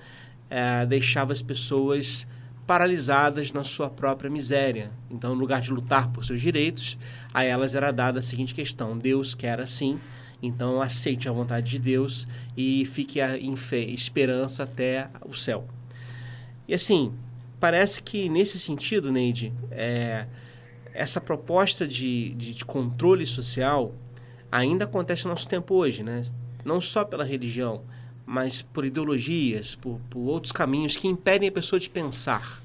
[0.49, 2.25] é, deixava as pessoas
[2.69, 4.91] paralisadas na sua própria miséria.
[5.09, 6.99] Então, no lugar de lutar por seus direitos,
[7.33, 9.99] a elas era dada a seguinte questão: Deus quer assim,
[10.39, 15.67] então aceite a vontade de Deus e fique em fé, esperança até o céu.
[16.67, 17.11] E assim,
[17.59, 20.27] parece que nesse sentido, Neide, é,
[20.93, 23.95] essa proposta de, de, de, controle social
[24.51, 26.21] ainda acontece no nosso tempo hoje, né?
[26.63, 27.81] Não só pela religião,
[28.29, 32.61] mas por ideologias, por, por outros caminhos que impedem a pessoa de pensar.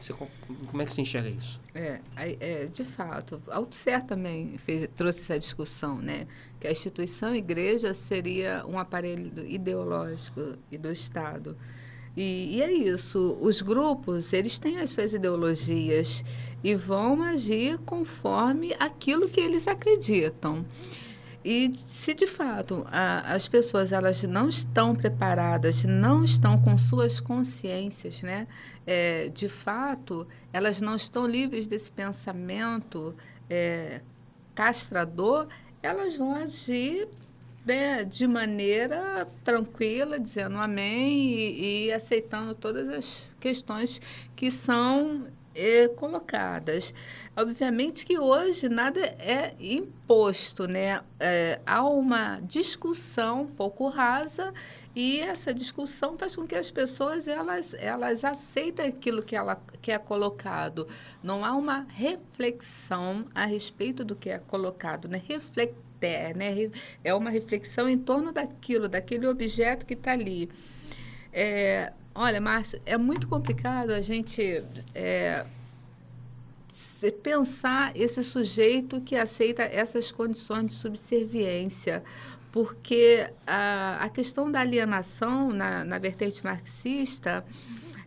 [0.00, 1.60] Você, como é que você enxerga isso?
[1.72, 6.26] É, é, de fato, Althusser também fez, trouxe essa discussão, né?
[6.58, 11.56] Que a instituição igreja seria um aparelho ideológico e do Estado.
[12.16, 16.24] E, e, é isso, os grupos, eles têm as suas ideologias
[16.64, 20.64] e vão agir conforme aquilo que eles acreditam.
[21.48, 27.20] E se de fato a, as pessoas elas não estão preparadas, não estão com suas
[27.20, 28.48] consciências, né?
[28.84, 33.14] É, de fato, elas não estão livres desse pensamento
[33.48, 34.00] é,
[34.56, 35.46] castrador,
[35.80, 37.06] elas vão agir
[37.64, 44.00] né, de maneira tranquila, dizendo amém e, e aceitando todas as questões
[44.34, 46.92] que são é, colocadas.
[47.34, 51.00] Obviamente que hoje nada é imposto, né?
[51.18, 54.52] É, há uma discussão um pouco rasa
[54.94, 59.90] e essa discussão faz com que as pessoas elas, elas aceitem aquilo que, ela, que
[59.90, 60.86] é colocado.
[61.22, 65.20] Não há uma reflexão a respeito do que é colocado, né?
[65.26, 66.70] Reflecter, né?
[67.02, 70.48] É uma reflexão em torno daquilo, daquele objeto que está ali.
[71.32, 75.44] É, Olha, Márcio, é muito complicado a gente é,
[77.22, 82.02] pensar esse sujeito que aceita essas condições de subserviência,
[82.50, 87.44] porque a, a questão da alienação na, na vertente marxista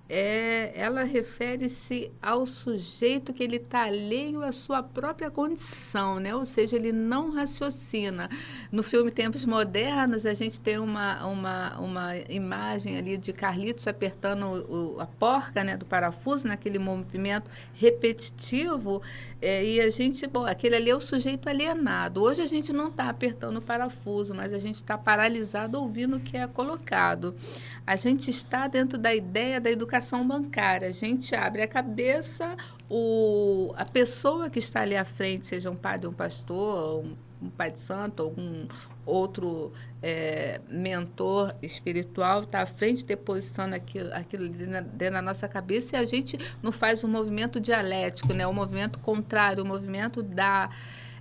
[0.09, 6.33] é, ela refere-se ao sujeito que ele está alheio à sua própria condição, né?
[6.33, 8.27] ou seja, ele não raciocina.
[8.71, 14.45] No filme Tempos Modernos, a gente tem uma, uma, uma imagem ali de Carlitos apertando
[14.45, 19.03] o, a porca né, do parafuso, naquele movimento repetitivo,
[19.39, 22.23] é, e a gente, bom, aquele ali é o sujeito alienado.
[22.23, 26.19] Hoje a gente não está apertando o parafuso, mas a gente está paralisado ouvindo o
[26.19, 27.35] que é colocado.
[27.85, 30.87] A gente está dentro da ideia da educação educação bancária.
[30.87, 32.55] A gente abre a cabeça,
[32.89, 37.49] o, a pessoa que está ali à frente, seja um padre, um pastor, um, um
[37.49, 38.65] pai de santo, algum
[39.05, 45.99] outro é, mentor espiritual, está à frente depositando aquilo, aquilo dentro da nossa cabeça e
[45.99, 48.47] a gente não faz um movimento dialético, né?
[48.47, 50.69] um movimento contrário, o movimento da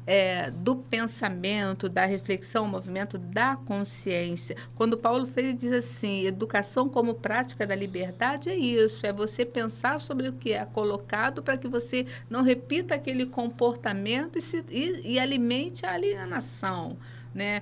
[0.09, 4.57] é, do pensamento, da reflexão, o movimento da consciência.
[4.75, 10.01] Quando Paulo Freire diz assim, educação como prática da liberdade, é isso, é você pensar
[10.01, 15.13] sobre o que é colocado para que você não repita aquele comportamento e, se, e,
[15.13, 16.97] e alimente a alienação.
[17.35, 17.61] Né?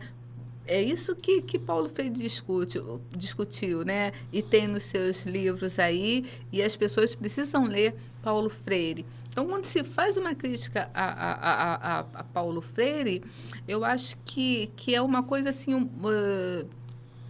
[0.66, 2.80] É isso que, que Paulo Freire discute,
[3.16, 4.12] discutiu, né?
[4.32, 9.06] E tem nos seus livros aí, e as pessoas precisam ler Paulo Freire.
[9.28, 13.22] Então, quando se faz uma crítica a, a, a, a Paulo Freire,
[13.68, 15.74] eu acho que, que é uma coisa assim.
[15.74, 16.66] Uh,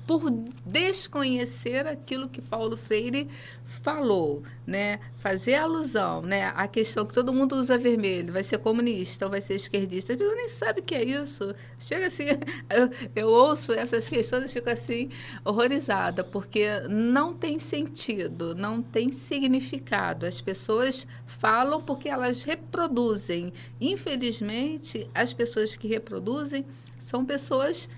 [0.06, 0.30] por
[0.64, 3.28] desconhecer aquilo que Paulo Freire
[3.64, 5.00] falou, né?
[5.18, 6.52] Fazer alusão, né?
[6.54, 10.16] A questão que todo mundo usa vermelho, vai ser comunista ou vai ser esquerdista, a
[10.16, 11.52] pessoa nem sabe o que é isso.
[11.78, 12.26] Chega assim,
[12.70, 15.08] eu, eu ouço essas questões e fico assim
[15.44, 20.24] horrorizada, porque não tem sentido, não tem significado.
[20.24, 23.52] As pessoas falam porque elas reproduzem.
[23.80, 26.64] Infelizmente, as pessoas que reproduzem
[26.96, 27.88] são pessoas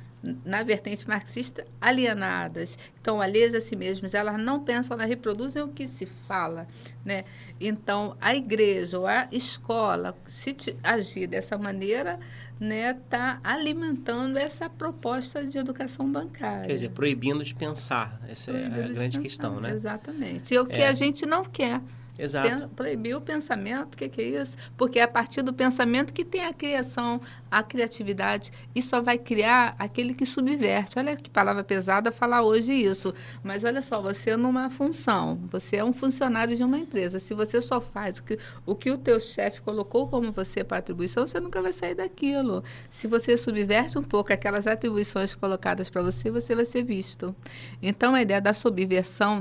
[0.44, 5.68] na vertente marxista, alienadas, estão alheias a si mesmas, elas não pensam, elas reproduzem o
[5.68, 6.66] que se fala.
[7.04, 7.24] Né?
[7.60, 12.18] Então, a igreja ou a escola, se agir dessa maneira,
[12.54, 16.66] está né, tá alimentando essa proposta de educação bancária.
[16.66, 18.20] Quer dizer, proibindo de pensar.
[18.28, 19.70] Essa proibindo é a grande pensar, questão, né?
[19.70, 20.52] Exatamente.
[20.52, 20.88] E o que é.
[20.88, 21.80] a gente não quer.
[22.18, 22.68] Exato.
[22.70, 24.56] proibir o pensamento, o que, que, é isso?
[24.76, 29.16] Porque é a partir do pensamento que tem a criação, a criatividade, e só vai
[29.16, 30.98] criar aquele que subverte.
[30.98, 33.14] Olha que palavra pesada falar hoje isso.
[33.42, 37.20] Mas olha só, você é numa função, você é um funcionário de uma empresa.
[37.20, 40.78] Se você só faz o que o, que o teu chefe colocou como você para
[40.78, 42.64] atribuição, você nunca vai sair daquilo.
[42.90, 47.34] Se você subverte um pouco aquelas atribuições colocadas para você, você vai ser visto.
[47.80, 49.40] Então, a ideia da subversão,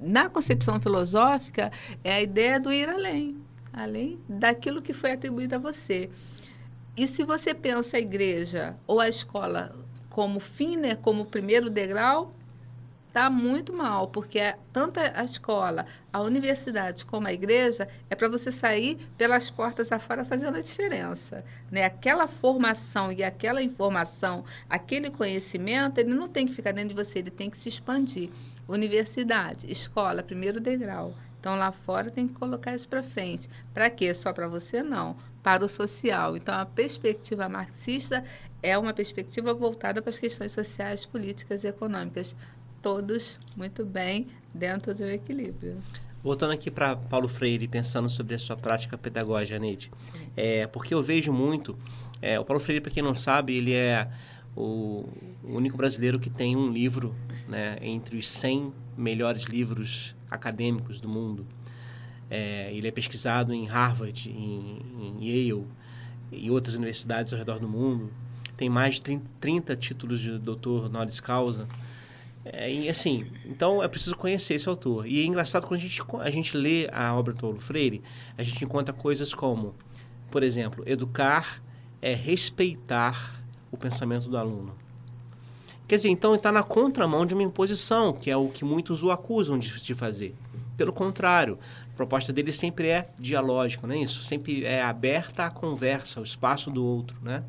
[0.00, 1.70] na concepção filosófica,
[2.02, 3.36] é a ideia do ir além,
[3.72, 6.08] além daquilo que foi atribuído a você.
[6.96, 9.74] E se você pensa a igreja ou a escola
[10.08, 12.32] como fim, né, como primeiro degrau,
[13.16, 18.28] está muito mal, porque é tanto a escola, a universidade como a igreja é para
[18.28, 21.42] você sair pelas portas afora fazendo a diferença.
[21.70, 21.84] Né?
[21.84, 27.20] Aquela formação e aquela informação, aquele conhecimento, ele não tem que ficar dentro de você,
[27.20, 28.28] ele tem que se expandir.
[28.68, 31.14] Universidade, escola, primeiro degrau.
[31.46, 33.48] Então lá fora tem que colocar isso para frente.
[33.72, 34.12] Para quê?
[34.12, 36.36] Só para você não, para o social.
[36.36, 38.24] Então a perspectiva marxista
[38.60, 42.34] é uma perspectiva voltada para as questões sociais, políticas e econômicas,
[42.82, 45.78] todos muito bem dentro do equilíbrio.
[46.20, 49.92] Voltando aqui para Paulo Freire, pensando sobre a sua prática pedagógica, Neide,
[50.36, 51.78] é, porque eu vejo muito,
[52.20, 54.10] é, o Paulo Freire, para quem não sabe, ele é
[54.56, 55.08] o,
[55.44, 57.14] único brasileiro que tem um livro
[57.46, 61.46] né, entre os 100 melhores livros acadêmicos do mundo.
[62.30, 65.66] É, ele é pesquisado em Harvard, em, em, Yale
[66.32, 68.10] e outras universidades ao redor do mundo.
[68.56, 71.68] Tem mais de 30, 30 títulos de doutor honoris causa.
[72.44, 75.06] É, e assim, então é preciso conhecer esse autor.
[75.06, 78.02] E é engraçado quando a gente, a gente lê a obra do Paulo Freire,
[78.36, 79.74] a gente encontra coisas como,
[80.30, 81.62] por exemplo, educar
[82.00, 84.74] é respeitar o pensamento do aluno.
[85.86, 89.10] Quer dizer, então está na contramão de uma imposição, que é o que muitos o
[89.10, 90.34] acusam de, de fazer.
[90.76, 91.58] Pelo contrário,
[91.92, 94.22] a proposta dele sempre é dialógica, não é isso?
[94.22, 97.44] Sempre é aberta à conversa, ao espaço do outro, né?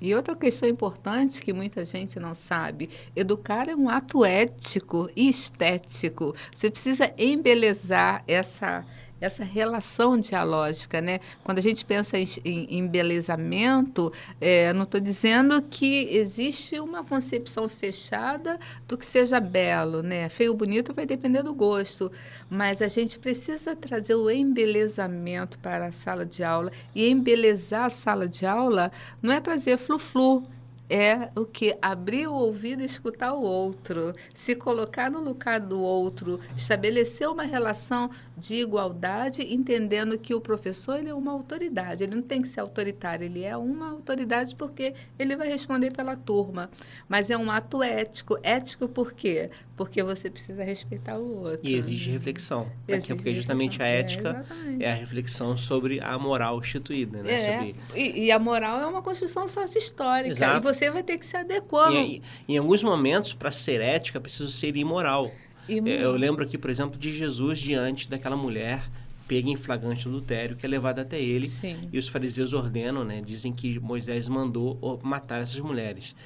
[0.00, 5.28] E outra questão importante que muita gente não sabe: educar é um ato ético e
[5.28, 6.34] estético.
[6.54, 8.84] Você precisa embelezar essa
[9.20, 11.20] essa relação dialógica, né?
[11.42, 17.68] Quando a gente pensa em, em embelezamento, é, não estou dizendo que existe uma concepção
[17.68, 20.28] fechada do que seja belo, né?
[20.28, 22.10] Feio bonito vai depender do gosto,
[22.48, 27.90] mas a gente precisa trazer o embelezamento para a sala de aula e embelezar a
[27.90, 28.92] sala de aula
[29.22, 30.44] não é trazer flu-flu,
[30.88, 35.80] é o que abrir o ouvido e escutar o outro, se colocar no lugar do
[35.80, 42.14] outro, estabelecer uma relação de igualdade, entendendo que o professor ele é uma autoridade, ele
[42.14, 46.70] não tem que ser autoritário, ele é uma autoridade porque ele vai responder pela turma,
[47.08, 48.38] mas é um ato ético.
[48.42, 49.50] Ético por quê?
[49.76, 51.60] Porque você precisa respeitar o outro.
[51.62, 54.44] E exige reflexão, exige porque justamente a ética
[54.80, 57.32] é, é, a reflexão sobre a moral instituída, né?
[57.32, 57.76] É, sobre...
[57.94, 60.34] e, e, a moral é uma construção sócio-histórica.
[60.34, 60.38] E
[60.78, 61.92] você vai ter que se adequar.
[61.92, 65.32] Em, em alguns momentos, para ser ética, preciso ser imoral.
[65.68, 65.98] imoral.
[65.98, 68.88] Eu lembro aqui, por exemplo, de Jesus diante daquela mulher
[69.28, 71.46] pega em flagrante adultério, que é levada até ele.
[71.46, 71.76] Sim.
[71.92, 73.20] E os fariseus ordenam, né?
[73.20, 76.16] Dizem que Moisés mandou matar essas mulheres.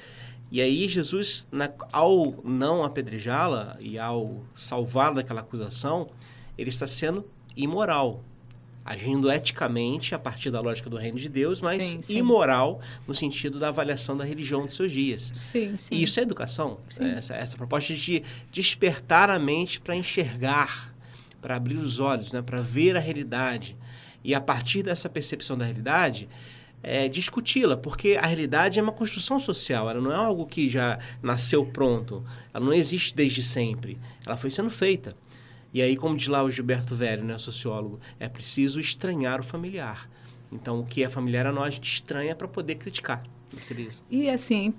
[0.49, 6.09] E aí Jesus, na, ao não apedrejá-la e ao salvá-la daquela acusação,
[6.57, 7.25] ele está sendo
[7.57, 8.23] imoral
[8.85, 12.17] agindo eticamente a partir da lógica do reino de Deus, mas sim, sim.
[12.17, 15.31] imoral no sentido da avaliação da religião dos seus dias.
[15.33, 15.95] Sim, sim.
[15.95, 16.79] E isso é educação.
[16.99, 20.93] Essa, essa proposta de despertar a mente para enxergar,
[21.41, 22.41] para abrir os olhos, né?
[22.41, 23.77] para ver a realidade.
[24.23, 26.27] E a partir dessa percepção da realidade,
[26.83, 30.99] é, discuti-la, porque a realidade é uma construção social, ela não é algo que já
[31.21, 32.23] nasceu pronto,
[32.53, 35.15] ela não existe desde sempre, ela foi sendo feita.
[35.73, 40.09] E aí, como diz lá o Gilberto Velho, né, sociólogo, é preciso estranhar o familiar.
[40.51, 43.23] Então, o que é familiar a nós, a gente estranha para poder criticar.
[44.09, 44.73] E, assim,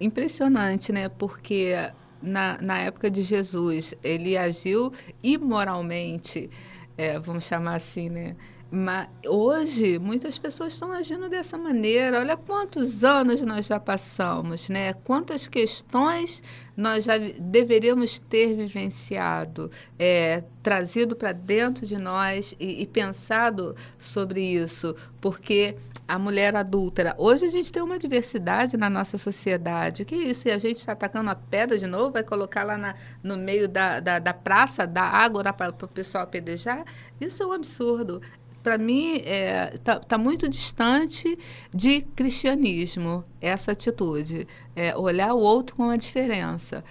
[0.00, 1.10] impressionante, né?
[1.10, 1.74] Porque
[2.22, 6.50] na, na época de Jesus, ele agiu imoralmente,
[6.96, 8.36] é, vamos chamar assim, né?
[8.70, 12.20] Mas hoje muitas pessoas estão agindo dessa maneira.
[12.20, 14.92] Olha quantos anos nós já passamos, né?
[14.92, 16.40] Quantas questões
[16.76, 24.40] nós já deveríamos ter vivenciado, é, trazido para dentro de nós e, e pensado sobre
[24.40, 25.74] isso, porque
[26.10, 27.14] a mulher adúltera.
[27.18, 30.04] Hoje a gente tem uma diversidade na nossa sociedade.
[30.04, 30.48] Que isso?
[30.48, 32.10] E a gente está atacando a pedra de novo?
[32.10, 36.24] Vai colocar lá na, no meio da, da, da praça, da água para o pessoal
[36.24, 36.84] apedrejar?
[37.20, 38.20] Isso é um absurdo
[38.62, 41.38] para mim, está é, tá, tá muito distante
[41.74, 44.46] de cristianismo, essa atitude.
[44.76, 46.84] É, olhar o outro com a diferença.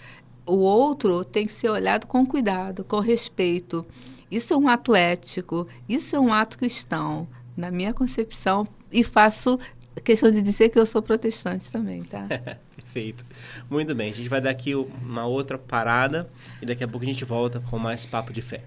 [0.45, 3.85] O outro tem que ser olhado com cuidado, com respeito.
[4.31, 9.59] Isso é um ato ético, isso é um ato cristão, na minha concepção, e faço
[10.03, 12.25] questão de dizer que eu sou protestante também, tá?
[12.75, 13.25] Perfeito.
[13.69, 16.29] Muito bem, a gente vai dar aqui uma outra parada
[16.61, 18.63] e daqui a pouco a gente volta com mais papo de fé.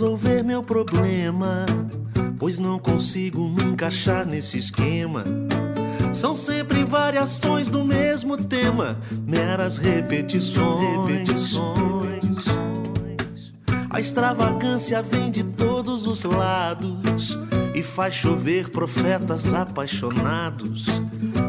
[0.00, 1.66] Resolver meu problema,
[2.38, 5.24] pois não consigo me encaixar nesse esquema.
[6.10, 11.06] São sempre variações do mesmo tema, meras repetições.
[11.06, 12.54] repetições.
[13.90, 17.38] A extravagância vem de todos os lados
[17.74, 20.86] e faz chover profetas apaixonados,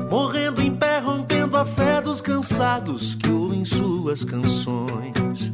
[0.10, 5.54] morrendo em pé, rompendo a fé dos cansados que ouvem suas canções.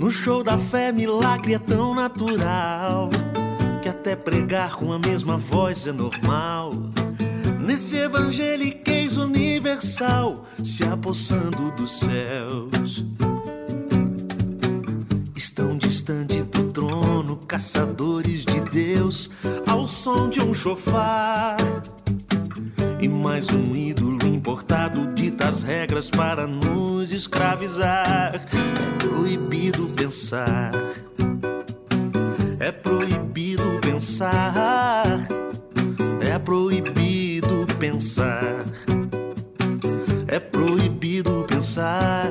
[0.00, 3.10] No show da fé, milagre é tão natural
[3.82, 6.72] que até pregar com a mesma voz é normal.
[7.60, 13.04] Nesse evangeliquez universal, se apossando dos céus.
[15.36, 19.28] Estão distante do trono, caçadores de Deus,
[19.66, 21.58] ao som de um chofar.
[23.00, 28.34] E mais um ídolo importado dita as regras para nos escravizar.
[28.34, 30.72] É proibido pensar.
[32.58, 35.26] É proibido pensar.
[36.20, 38.64] É proibido pensar.
[40.28, 42.30] É proibido pensar.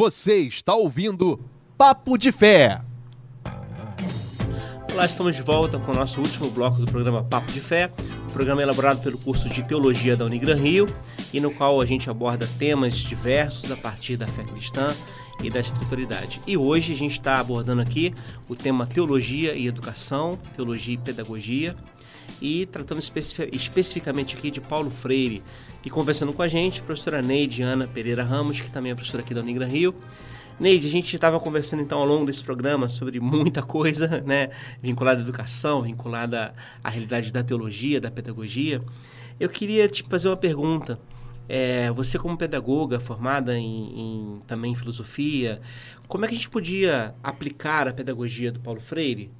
[0.00, 1.38] Você está ouvindo
[1.76, 2.80] Papo de Fé.
[4.90, 7.92] Olá, estamos de volta com o nosso último bloco do programa Papo de Fé,
[8.22, 10.86] um programa elaborado pelo curso de Teologia da Unigran Rio
[11.34, 14.88] e no qual a gente aborda temas diversos a partir da fé cristã
[15.42, 16.40] e da espiritualidade.
[16.46, 18.14] E hoje a gente está abordando aqui
[18.48, 21.76] o tema Teologia e Educação, Teologia e Pedagogia
[22.40, 25.42] e tratando especific especificamente aqui de Paulo Freire
[25.84, 29.22] e conversando com a gente, a professora Neide Ana Pereira Ramos, que também é professora
[29.22, 29.94] aqui da Unigran Rio,
[30.60, 34.50] Neide, a gente estava conversando então ao longo desse programa sobre muita coisa, né?
[34.82, 36.54] Vinculada à educação, vinculada
[36.84, 38.82] à realidade da teologia, da pedagogia.
[39.40, 41.00] Eu queria te fazer uma pergunta.
[41.48, 45.62] É, você como pedagoga formada em, em, também em filosofia,
[46.06, 49.30] como é que a gente podia aplicar a pedagogia do Paulo Freire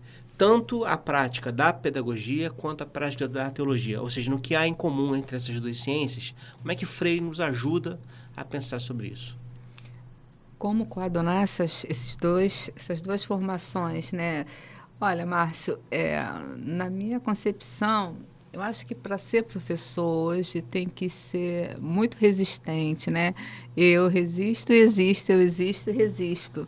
[0.41, 4.67] tanto a prática da pedagogia quanto a prática da teologia, ou seja, no que há
[4.67, 8.01] em comum entre essas duas ciências, como é que Freire nos ajuda
[8.35, 9.39] a pensar sobre isso?
[10.59, 14.45] como coadunar essas, esses dois, essas duas formações, né?
[15.01, 16.23] Olha, Márcio, é,
[16.59, 18.17] na minha concepção,
[18.53, 23.35] eu acho que para ser professor hoje tem que ser muito resistente, né?
[23.75, 26.67] Eu resisto, existo, eu existo e resisto.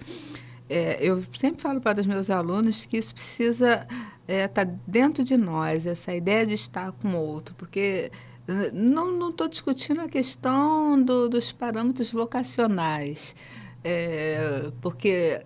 [0.72, 3.86] É, eu sempre falo para os meus alunos que isso precisa
[4.26, 8.10] estar é, tá dentro de nós, essa ideia de estar com o outro, porque
[8.48, 13.36] eh, não estou discutindo a questão do, dos parâmetros vocacionais.
[13.84, 15.42] É, porque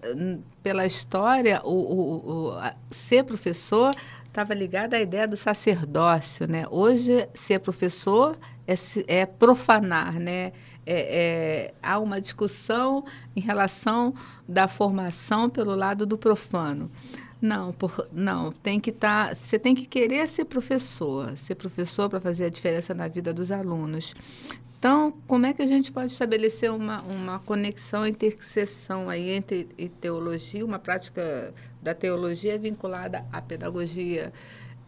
[0.62, 2.61] pela história o, o, o
[2.91, 3.95] ser professor
[4.27, 6.66] estava ligado à ideia do sacerdócio, né?
[6.70, 8.75] Hoje ser professor é,
[9.07, 10.53] é profanar, né?
[10.85, 13.05] É, é, há uma discussão
[13.35, 14.14] em relação
[14.49, 16.91] da formação pelo lado do profano.
[17.41, 19.29] Não, por, não, tem que estar.
[19.29, 23.33] Tá, você tem que querer ser professor, ser professor para fazer a diferença na vida
[23.33, 24.14] dos alunos.
[24.79, 29.64] Então, como é que a gente pode estabelecer uma, uma conexão, interseção aí entre
[30.01, 31.53] teologia, uma prática
[31.83, 34.33] da teologia vinculada à pedagogia?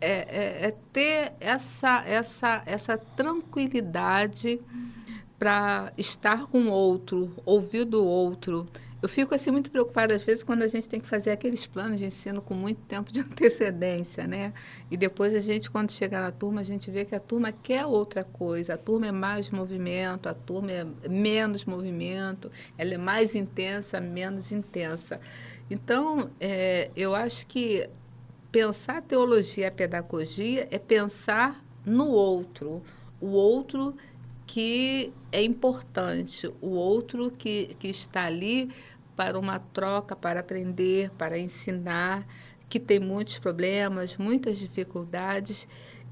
[0.01, 4.61] É, é, é ter essa, essa, essa tranquilidade
[5.39, 8.69] para estar com o outro, ouvir do outro,
[9.01, 12.01] eu fico assim muito preocupada às vezes quando a gente tem que fazer aqueles planos
[12.01, 14.53] de ensino com muito tempo de antecedência, né?
[14.91, 17.87] E depois a gente quando chega na turma, a gente vê que a turma quer
[17.87, 18.75] outra coisa.
[18.75, 24.51] A turma é mais movimento, a turma é menos movimento, ela é mais intensa, menos
[24.51, 25.21] intensa.
[25.71, 27.89] Então, é, eu acho que
[28.59, 32.83] pensar teologia e pedagogia é pensar no outro,
[33.21, 33.95] o outro
[34.49, 38.69] que é importante, o outro que, que está ali
[39.15, 42.27] para uma troca, para aprender, para ensinar,
[42.69, 45.69] que tem muitos problemas, muitas dificuldades.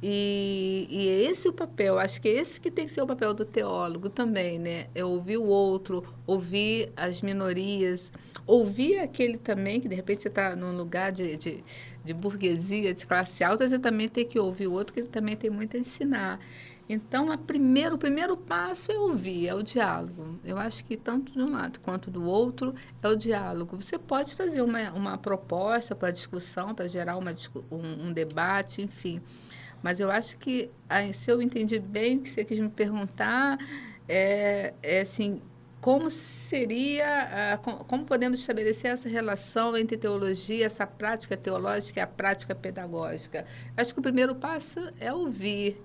[0.08, 3.06] E, e é esse o papel, acho que é esse que tem que ser o
[3.08, 4.86] papel do teólogo também, né?
[4.94, 8.12] É ouvir o outro, ouvir as minorias,
[8.46, 11.64] ouvir aquele também, que de repente você está num lugar de, de,
[12.04, 15.34] de burguesia, de classe alta, você também tem que ouvir o outro, que ele também
[15.34, 16.38] tem muito a ensinar.
[16.88, 20.38] Então, a primeiro, o primeiro passo é ouvir, é o diálogo.
[20.44, 23.74] Eu acho que tanto de um lado quanto do outro é o diálogo.
[23.82, 27.34] Você pode trazer uma, uma proposta para discussão, para gerar uma,
[27.72, 29.20] um, um, debate, enfim.
[29.82, 30.70] Mas eu acho que,
[31.12, 33.58] se eu entendi bem o que você quis me perguntar,
[34.08, 35.40] é, é assim,
[35.80, 42.56] como seria, como podemos estabelecer essa relação entre teologia, essa prática teológica e a prática
[42.56, 43.44] pedagógica?
[43.76, 45.80] Acho que o primeiro passo é ouvir,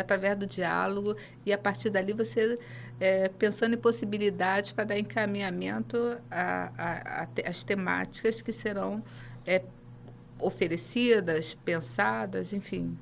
[0.00, 1.14] através do diálogo,
[1.44, 2.56] e a partir dali você
[2.98, 6.18] é, pensando em possibilidades para dar encaminhamento
[7.46, 9.00] às temáticas que serão
[9.46, 9.62] é,
[10.40, 12.98] oferecidas, pensadas, enfim.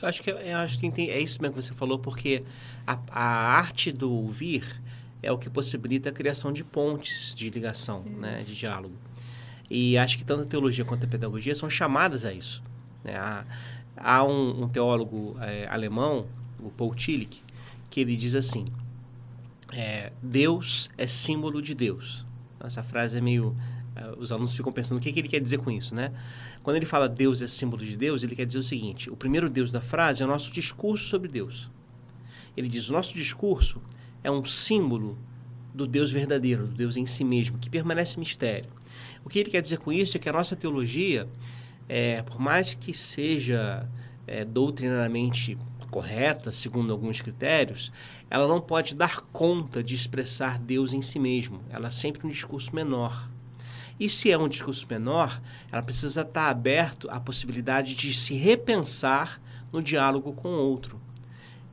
[0.00, 2.42] Eu acho que, eu acho que é isso mesmo que você falou, porque
[2.86, 3.24] a, a
[3.56, 4.80] arte do ouvir
[5.22, 8.94] é o que possibilita a criação de pontes de ligação, né, de diálogo.
[9.70, 12.62] E acho que tanto a teologia quanto a pedagogia são chamadas a isso.
[13.02, 13.16] Né?
[13.16, 13.44] Há,
[13.96, 16.26] há um, um, teólogo é, alemão,
[16.60, 17.42] o Paul Tillich,
[17.90, 18.64] que ele diz assim:
[19.72, 22.24] é, Deus é símbolo de Deus.
[22.60, 23.56] Essa frase é meio.
[23.96, 26.12] É, os alunos ficam pensando o que, que ele quer dizer com isso, né?
[26.62, 29.48] Quando ele fala Deus é símbolo de Deus, ele quer dizer o seguinte: o primeiro
[29.48, 31.70] Deus da frase é o nosso discurso sobre Deus.
[32.56, 33.80] Ele diz: o nosso discurso
[34.22, 35.18] é um símbolo
[35.74, 38.70] do Deus verdadeiro, do Deus em si mesmo, que permanece mistério.
[39.24, 41.28] O que ele quer dizer com isso é que a nossa teologia,
[41.88, 43.88] é, por mais que seja
[44.26, 45.56] é, doutrinariamente
[45.90, 47.92] correta, segundo alguns critérios,
[48.28, 51.62] ela não pode dar conta de expressar Deus em si mesmo.
[51.70, 53.30] Ela é sempre um discurso menor.
[53.98, 55.40] E se é um discurso menor,
[55.72, 59.40] ela precisa estar aberto à possibilidade de se repensar
[59.72, 61.00] no diálogo com o outro.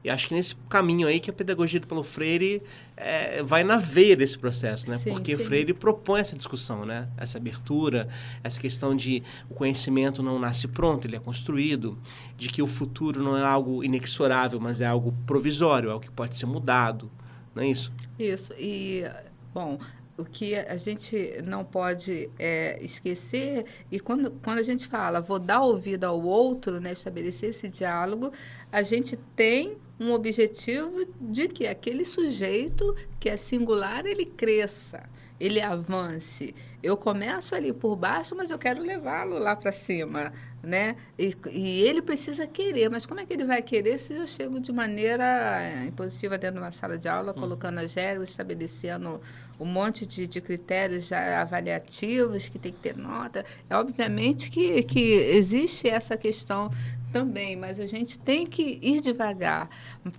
[0.03, 2.61] E acho que nesse caminho aí que a pedagogia do Paulo Freire
[2.97, 4.97] é, vai na veia desse processo, né?
[4.97, 5.45] Sim, Porque sim.
[5.45, 7.07] Freire propõe essa discussão, né?
[7.15, 8.09] Essa abertura,
[8.43, 11.97] essa questão de o conhecimento não nasce pronto, ele é construído,
[12.36, 16.11] de que o futuro não é algo inexorável, mas é algo provisório, é algo que
[16.11, 17.09] pode ser mudado,
[17.55, 17.89] não é isso?
[18.19, 18.51] Isso.
[18.59, 19.09] E,
[19.53, 19.80] bom,
[20.18, 25.39] o que a gente não pode é, esquecer, e quando, quando a gente fala vou
[25.39, 28.32] dar ouvido ao outro, né, estabelecer esse diálogo,
[28.72, 35.03] a gente tem um objetivo de que aquele sujeito que é singular, ele cresça,
[35.39, 36.53] ele avance.
[36.81, 40.95] Eu começo ali por baixo, mas eu quero levá-lo lá para cima, né?
[41.17, 44.59] E, e, ele precisa querer, mas como é que ele vai querer se eu chego
[44.59, 47.39] de maneira impositiva dentro de uma sala de aula, hum.
[47.39, 49.21] colocando as regras, estabelecendo
[49.59, 53.45] um monte de, de critérios já avaliativos que tem que ter nota?
[53.69, 56.69] É obviamente que, que existe essa questão
[57.14, 59.70] também, mas a gente tem que ir devagar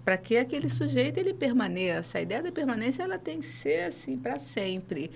[0.05, 2.19] para que aquele sujeito ele permaneça.
[2.19, 5.11] A ideia da permanência ela tem que ser assim para sempre.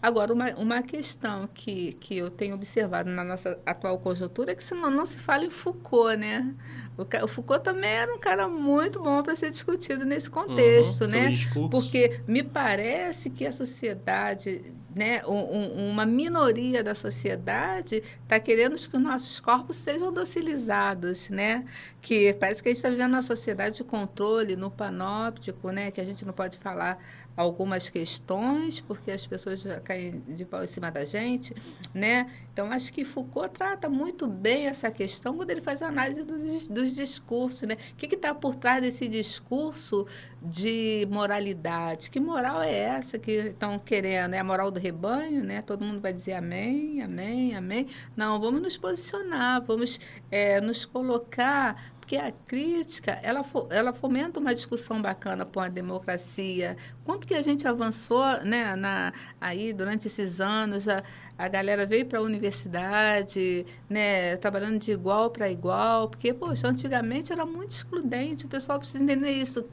[0.00, 4.62] Agora, uma, uma questão que, que eu tenho observado na nossa atual conjuntura é que
[4.62, 6.54] se não, não se fala em Foucault, né?
[6.96, 11.28] O, Foucault também era um cara muito bom para ser discutido nesse contexto, Uhum, né?
[11.70, 14.62] Porque me parece que a sociedade,
[14.94, 21.64] né, um- uma minoria da sociedade está querendo que os nossos corpos sejam docilizados, né?
[22.00, 25.90] Que parece que a gente está vivendo uma sociedade de controle no panóptico, né?
[25.90, 26.98] Que a gente não pode falar
[27.36, 31.54] algumas questões porque as pessoas já caem de pau em cima da gente,
[31.92, 32.30] né?
[32.52, 36.68] Então acho que Foucault trata muito bem essa questão quando ele faz a análise dos,
[36.68, 37.76] dos discursos, né?
[37.92, 40.06] O que está por trás desse discurso
[40.40, 42.10] de moralidade?
[42.10, 44.34] Que moral é essa que estão querendo?
[44.34, 45.62] É a moral do rebanho, né?
[45.62, 47.86] Todo mundo vai dizer amém, amém, amém.
[48.16, 49.98] Não, vamos nos posicionar, vamos
[50.30, 56.76] eh, nos colocar porque a crítica ela, ela fomenta uma discussão bacana com a democracia.
[57.02, 60.86] Quanto que a gente avançou né, na, aí durante esses anos?
[60.86, 61.02] A,
[61.38, 67.32] a galera veio para a universidade, né, trabalhando de igual para igual, porque, poxa, antigamente
[67.32, 69.64] era muito excludente, o pessoal precisa entender isso.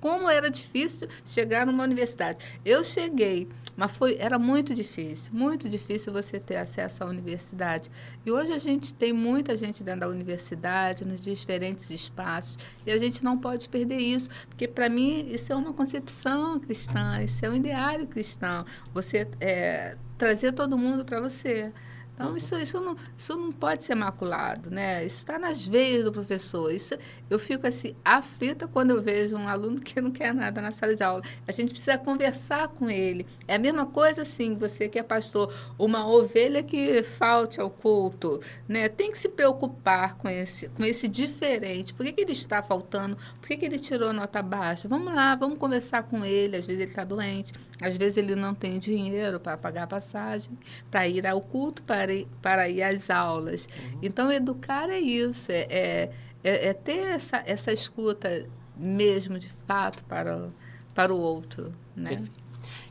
[0.00, 2.38] Como era difícil chegar numa universidade.
[2.64, 7.90] Eu cheguei, mas foi, era muito difícil, muito difícil você ter acesso à universidade.
[8.24, 12.98] E hoje a gente tem muita gente dentro da universidade, nos diferentes espaços, e a
[12.98, 17.50] gente não pode perder isso, porque para mim isso é uma concepção cristã, isso é
[17.50, 18.64] um ideário cristão.
[18.94, 21.72] Você é, trazer todo mundo para você.
[22.20, 25.06] Então, isso, isso, não, isso não pode ser maculado, né?
[25.06, 26.70] Isso está nas veias do professor.
[26.70, 26.94] Isso,
[27.30, 30.94] eu fico assim, aflita quando eu vejo um aluno que não quer nada na sala
[30.94, 31.22] de aula.
[31.48, 33.26] A gente precisa conversar com ele.
[33.48, 38.38] É a mesma coisa, assim, você que é pastor, uma ovelha que falte ao culto,
[38.68, 38.86] né?
[38.90, 41.94] Tem que se preocupar com esse, com esse diferente.
[41.94, 43.16] Por que, que ele está faltando?
[43.40, 44.86] Por que, que ele tirou nota baixa?
[44.86, 46.58] Vamos lá, vamos conversar com ele.
[46.58, 50.50] Às vezes ele está doente, às vezes ele não tem dinheiro para pagar a passagem,
[50.90, 53.68] para ir ao culto, para ir, para ir às aulas.
[54.02, 56.10] Então, educar é isso, é, é,
[56.44, 58.46] é- é ter essa, essa escuta
[58.76, 60.52] mesmo, de fato, para, o-
[60.94, 61.72] para o outro.
[61.96, 62.10] Né?
[62.10, 62.40] Perfeito.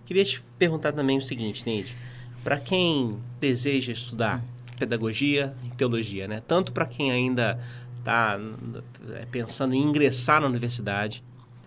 [0.05, 1.95] Queria te perguntar também o seguinte, Neide.
[2.43, 4.43] Para quem deseja estudar
[4.78, 6.41] pedagogia e teologia, né?
[6.47, 7.59] Tanto para quem ainda
[7.99, 8.39] está
[9.32, 11.24] pensando em ingressar na universidade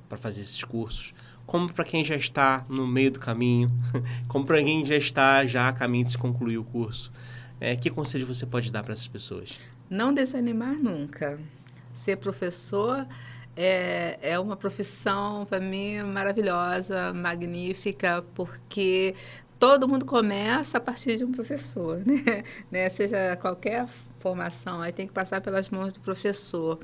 [0.08, 1.14] para fazer esses cursos,
[1.46, 3.68] como para quem já está no meio do caminho,
[4.28, 7.12] como para quem já está já a caminho de se concluir o curso.
[7.64, 9.60] É, que conselho você pode dar para essas pessoas?
[9.88, 11.38] Não desanimar nunca.
[11.94, 13.06] Ser professor
[13.54, 19.14] é, é uma profissão, para mim, maravilhosa, magnífica, porque
[19.60, 22.42] todo mundo começa a partir de um professor, né?
[22.68, 22.88] né?
[22.88, 23.86] Seja qualquer
[24.18, 26.80] formação, aí tem que passar pelas mãos do professor.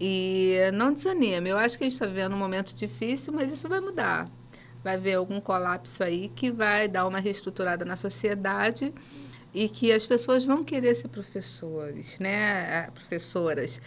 [0.00, 1.50] E não desanime.
[1.50, 4.28] Eu acho que a gente está vivendo um momento difícil, mas isso vai mudar.
[4.82, 8.92] Vai haver algum colapso aí que vai dar uma reestruturada na sociedade
[9.56, 12.84] e que as pessoas vão querer ser professores, né?
[12.84, 13.80] Ah, Professoras.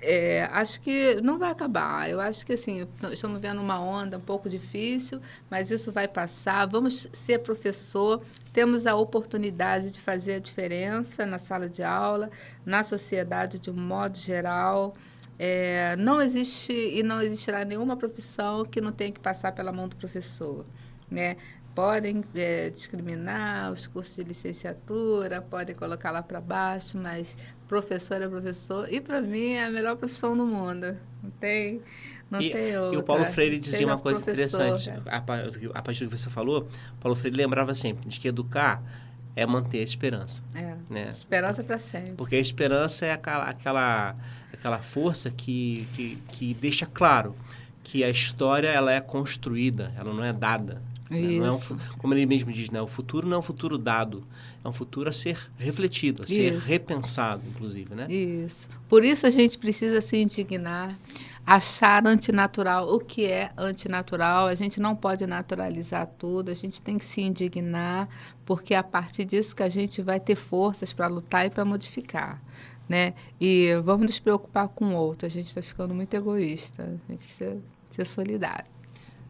[0.00, 2.08] É, acho que não vai acabar.
[2.08, 6.66] Eu acho que assim estamos vendo uma onda um pouco difícil, mas isso vai passar.
[6.66, 8.22] Vamos ser professor.
[8.54, 12.30] Temos a oportunidade de fazer a diferença na sala de aula,
[12.64, 14.94] na sociedade de um modo geral.
[15.38, 19.88] É, não existe e não existirá nenhuma profissão que não tenha que passar pela mão
[19.88, 20.64] do professor,
[21.10, 21.36] né?
[21.74, 28.28] Podem é, discriminar os cursos de licenciatura, podem colocar lá para baixo, mas professor é
[28.28, 28.92] professor.
[28.92, 30.96] E para mim é a melhor profissão do mundo.
[31.22, 31.80] Não tem,
[32.30, 32.94] não e, tem outra.
[32.94, 35.02] e o Paulo Freire dizia Seja uma coisa professor, interessante.
[35.04, 35.16] cara.
[35.74, 36.68] A, a partir do que você falou,
[37.00, 38.82] Paulo Freire lembrava sempre de que educar
[39.34, 40.42] é manter a esperança.
[40.54, 40.74] É.
[40.90, 41.08] Né?
[41.08, 42.12] Esperança para sempre.
[42.12, 44.16] Porque a esperança é aquela, aquela,
[44.52, 47.34] aquela força que, que, que deixa claro
[47.82, 50.82] que a história ela é construída, ela não é dada.
[51.12, 51.38] Né?
[51.38, 51.60] Não é um
[51.98, 52.80] como ele mesmo diz, né?
[52.80, 54.24] o futuro não é um futuro dado,
[54.64, 56.66] é um futuro a ser refletido, a ser Isso.
[56.66, 57.94] repensado, inclusive.
[57.94, 58.12] Né?
[58.12, 58.68] Isso.
[58.88, 60.98] Por isso a gente precisa se indignar,
[61.46, 64.46] achar antinatural o que é antinatural.
[64.46, 68.08] A gente não pode naturalizar tudo, a gente tem que se indignar,
[68.44, 71.64] porque é a partir disso que a gente vai ter forças para lutar e para
[71.64, 72.42] modificar.
[72.88, 73.14] Né?
[73.40, 75.26] E vamos nos preocupar com o outro.
[75.26, 76.82] A gente está ficando muito egoísta.
[77.08, 77.56] A gente precisa
[77.90, 78.66] ser solidário.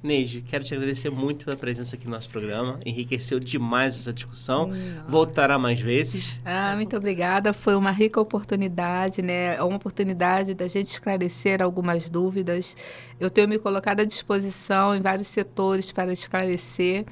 [0.02, 2.80] Neide, quero te agradecer muito pela presença aqui no nosso programa.
[2.84, 4.66] Enriqueceu demais essa discussão.
[4.66, 5.04] Nossa.
[5.06, 6.40] Voltará mais vezes.
[6.44, 7.52] Ah, muito obrigada.
[7.52, 9.62] Foi uma rica oportunidade, né?
[9.62, 12.76] Uma oportunidade da gente esclarecer algumas dúvidas.
[13.20, 17.04] Eu tenho me colocado à disposição em vários setores para esclarecer.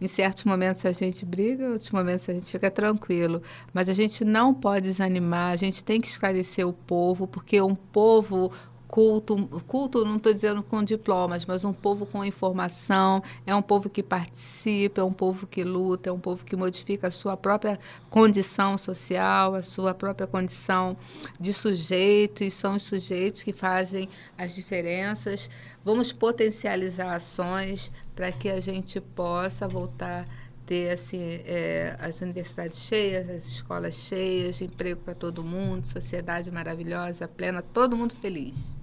[0.00, 3.42] Em certos momentos a gente briga, em outros momentos a gente fica tranquilo.
[3.74, 7.74] Mas a gente não pode desanimar, a gente tem que esclarecer o povo, porque um
[7.74, 8.52] povo
[8.88, 13.90] culto, culto não estou dizendo com diplomas, mas um povo com informação, é um povo
[13.90, 17.78] que participa, é um povo que luta, é um povo que modifica a sua própria
[18.10, 20.96] condição social, a sua própria condição
[21.38, 24.08] de sujeito, e são os sujeitos que fazem
[24.38, 25.50] as diferenças.
[25.84, 30.26] Vamos potencializar ações para que a gente possa voltar
[30.66, 37.28] ter assim é, as universidades cheias, as escolas cheias, emprego para todo mundo, sociedade maravilhosa,
[37.28, 38.75] plena, todo mundo feliz.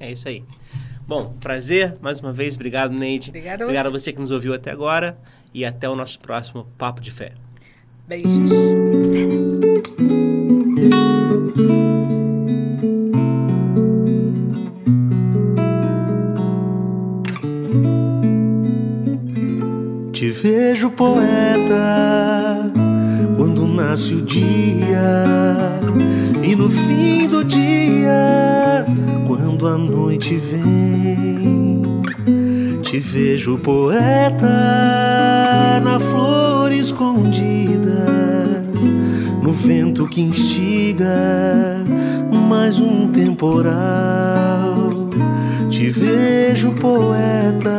[0.00, 0.44] É isso aí.
[1.06, 3.30] Bom, prazer, mais uma vez, obrigado, Neide.
[3.30, 5.18] Obrigada a Obrigado a você que nos ouviu até agora
[5.54, 7.32] e até o nosso próximo Papo de Fé.
[8.06, 8.32] Beijos.
[20.12, 22.72] Te vejo poeta
[23.78, 25.24] nasce o dia
[26.42, 28.84] e no fim do dia,
[29.24, 32.02] quando a noite vem,
[32.82, 34.48] te vejo poeta
[35.84, 38.64] na flor escondida,
[39.40, 41.84] no vento que instiga
[42.48, 44.87] mais um temporal.
[45.78, 47.78] Te vejo poeta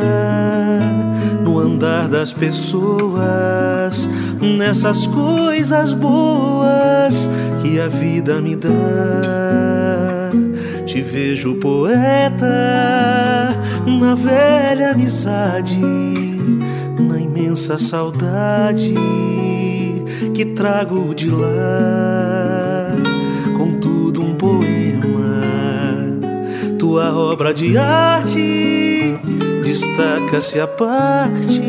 [1.44, 4.08] no andar das pessoas,
[4.40, 7.28] nessas coisas boas
[7.60, 8.70] que a vida me dá.
[10.86, 12.46] Te vejo poeta
[13.86, 15.78] na velha amizade,
[16.98, 18.94] na imensa saudade
[20.32, 22.49] que trago de lá.
[26.90, 29.16] Tua obra de arte
[29.62, 31.62] destaca-se a parte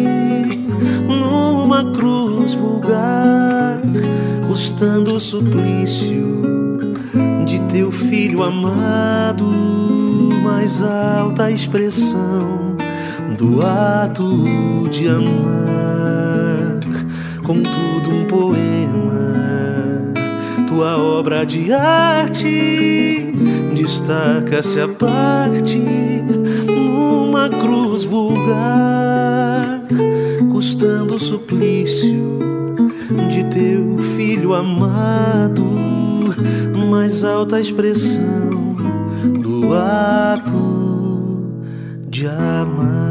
[1.07, 3.79] numa cruz vulgar,
[4.47, 6.81] custando o suplício
[7.45, 9.45] de teu filho amado,
[10.43, 12.75] mais alta expressão
[13.37, 16.79] do ato de amar,
[17.43, 19.35] contudo um poema,
[20.67, 23.30] tua obra de arte
[23.81, 25.79] destaca-se a parte
[26.67, 29.81] numa cruz vulgar,
[30.51, 32.37] custando o suplício
[33.31, 35.63] de teu filho amado,
[36.89, 38.75] mais alta expressão
[39.41, 41.49] do ato
[42.07, 43.10] de amar.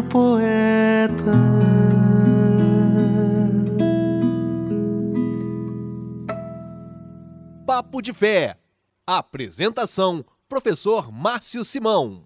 [0.00, 1.32] Poeta.
[7.66, 8.56] Papo de Fé.
[9.04, 12.24] Apresentação: Professor Márcio Simão.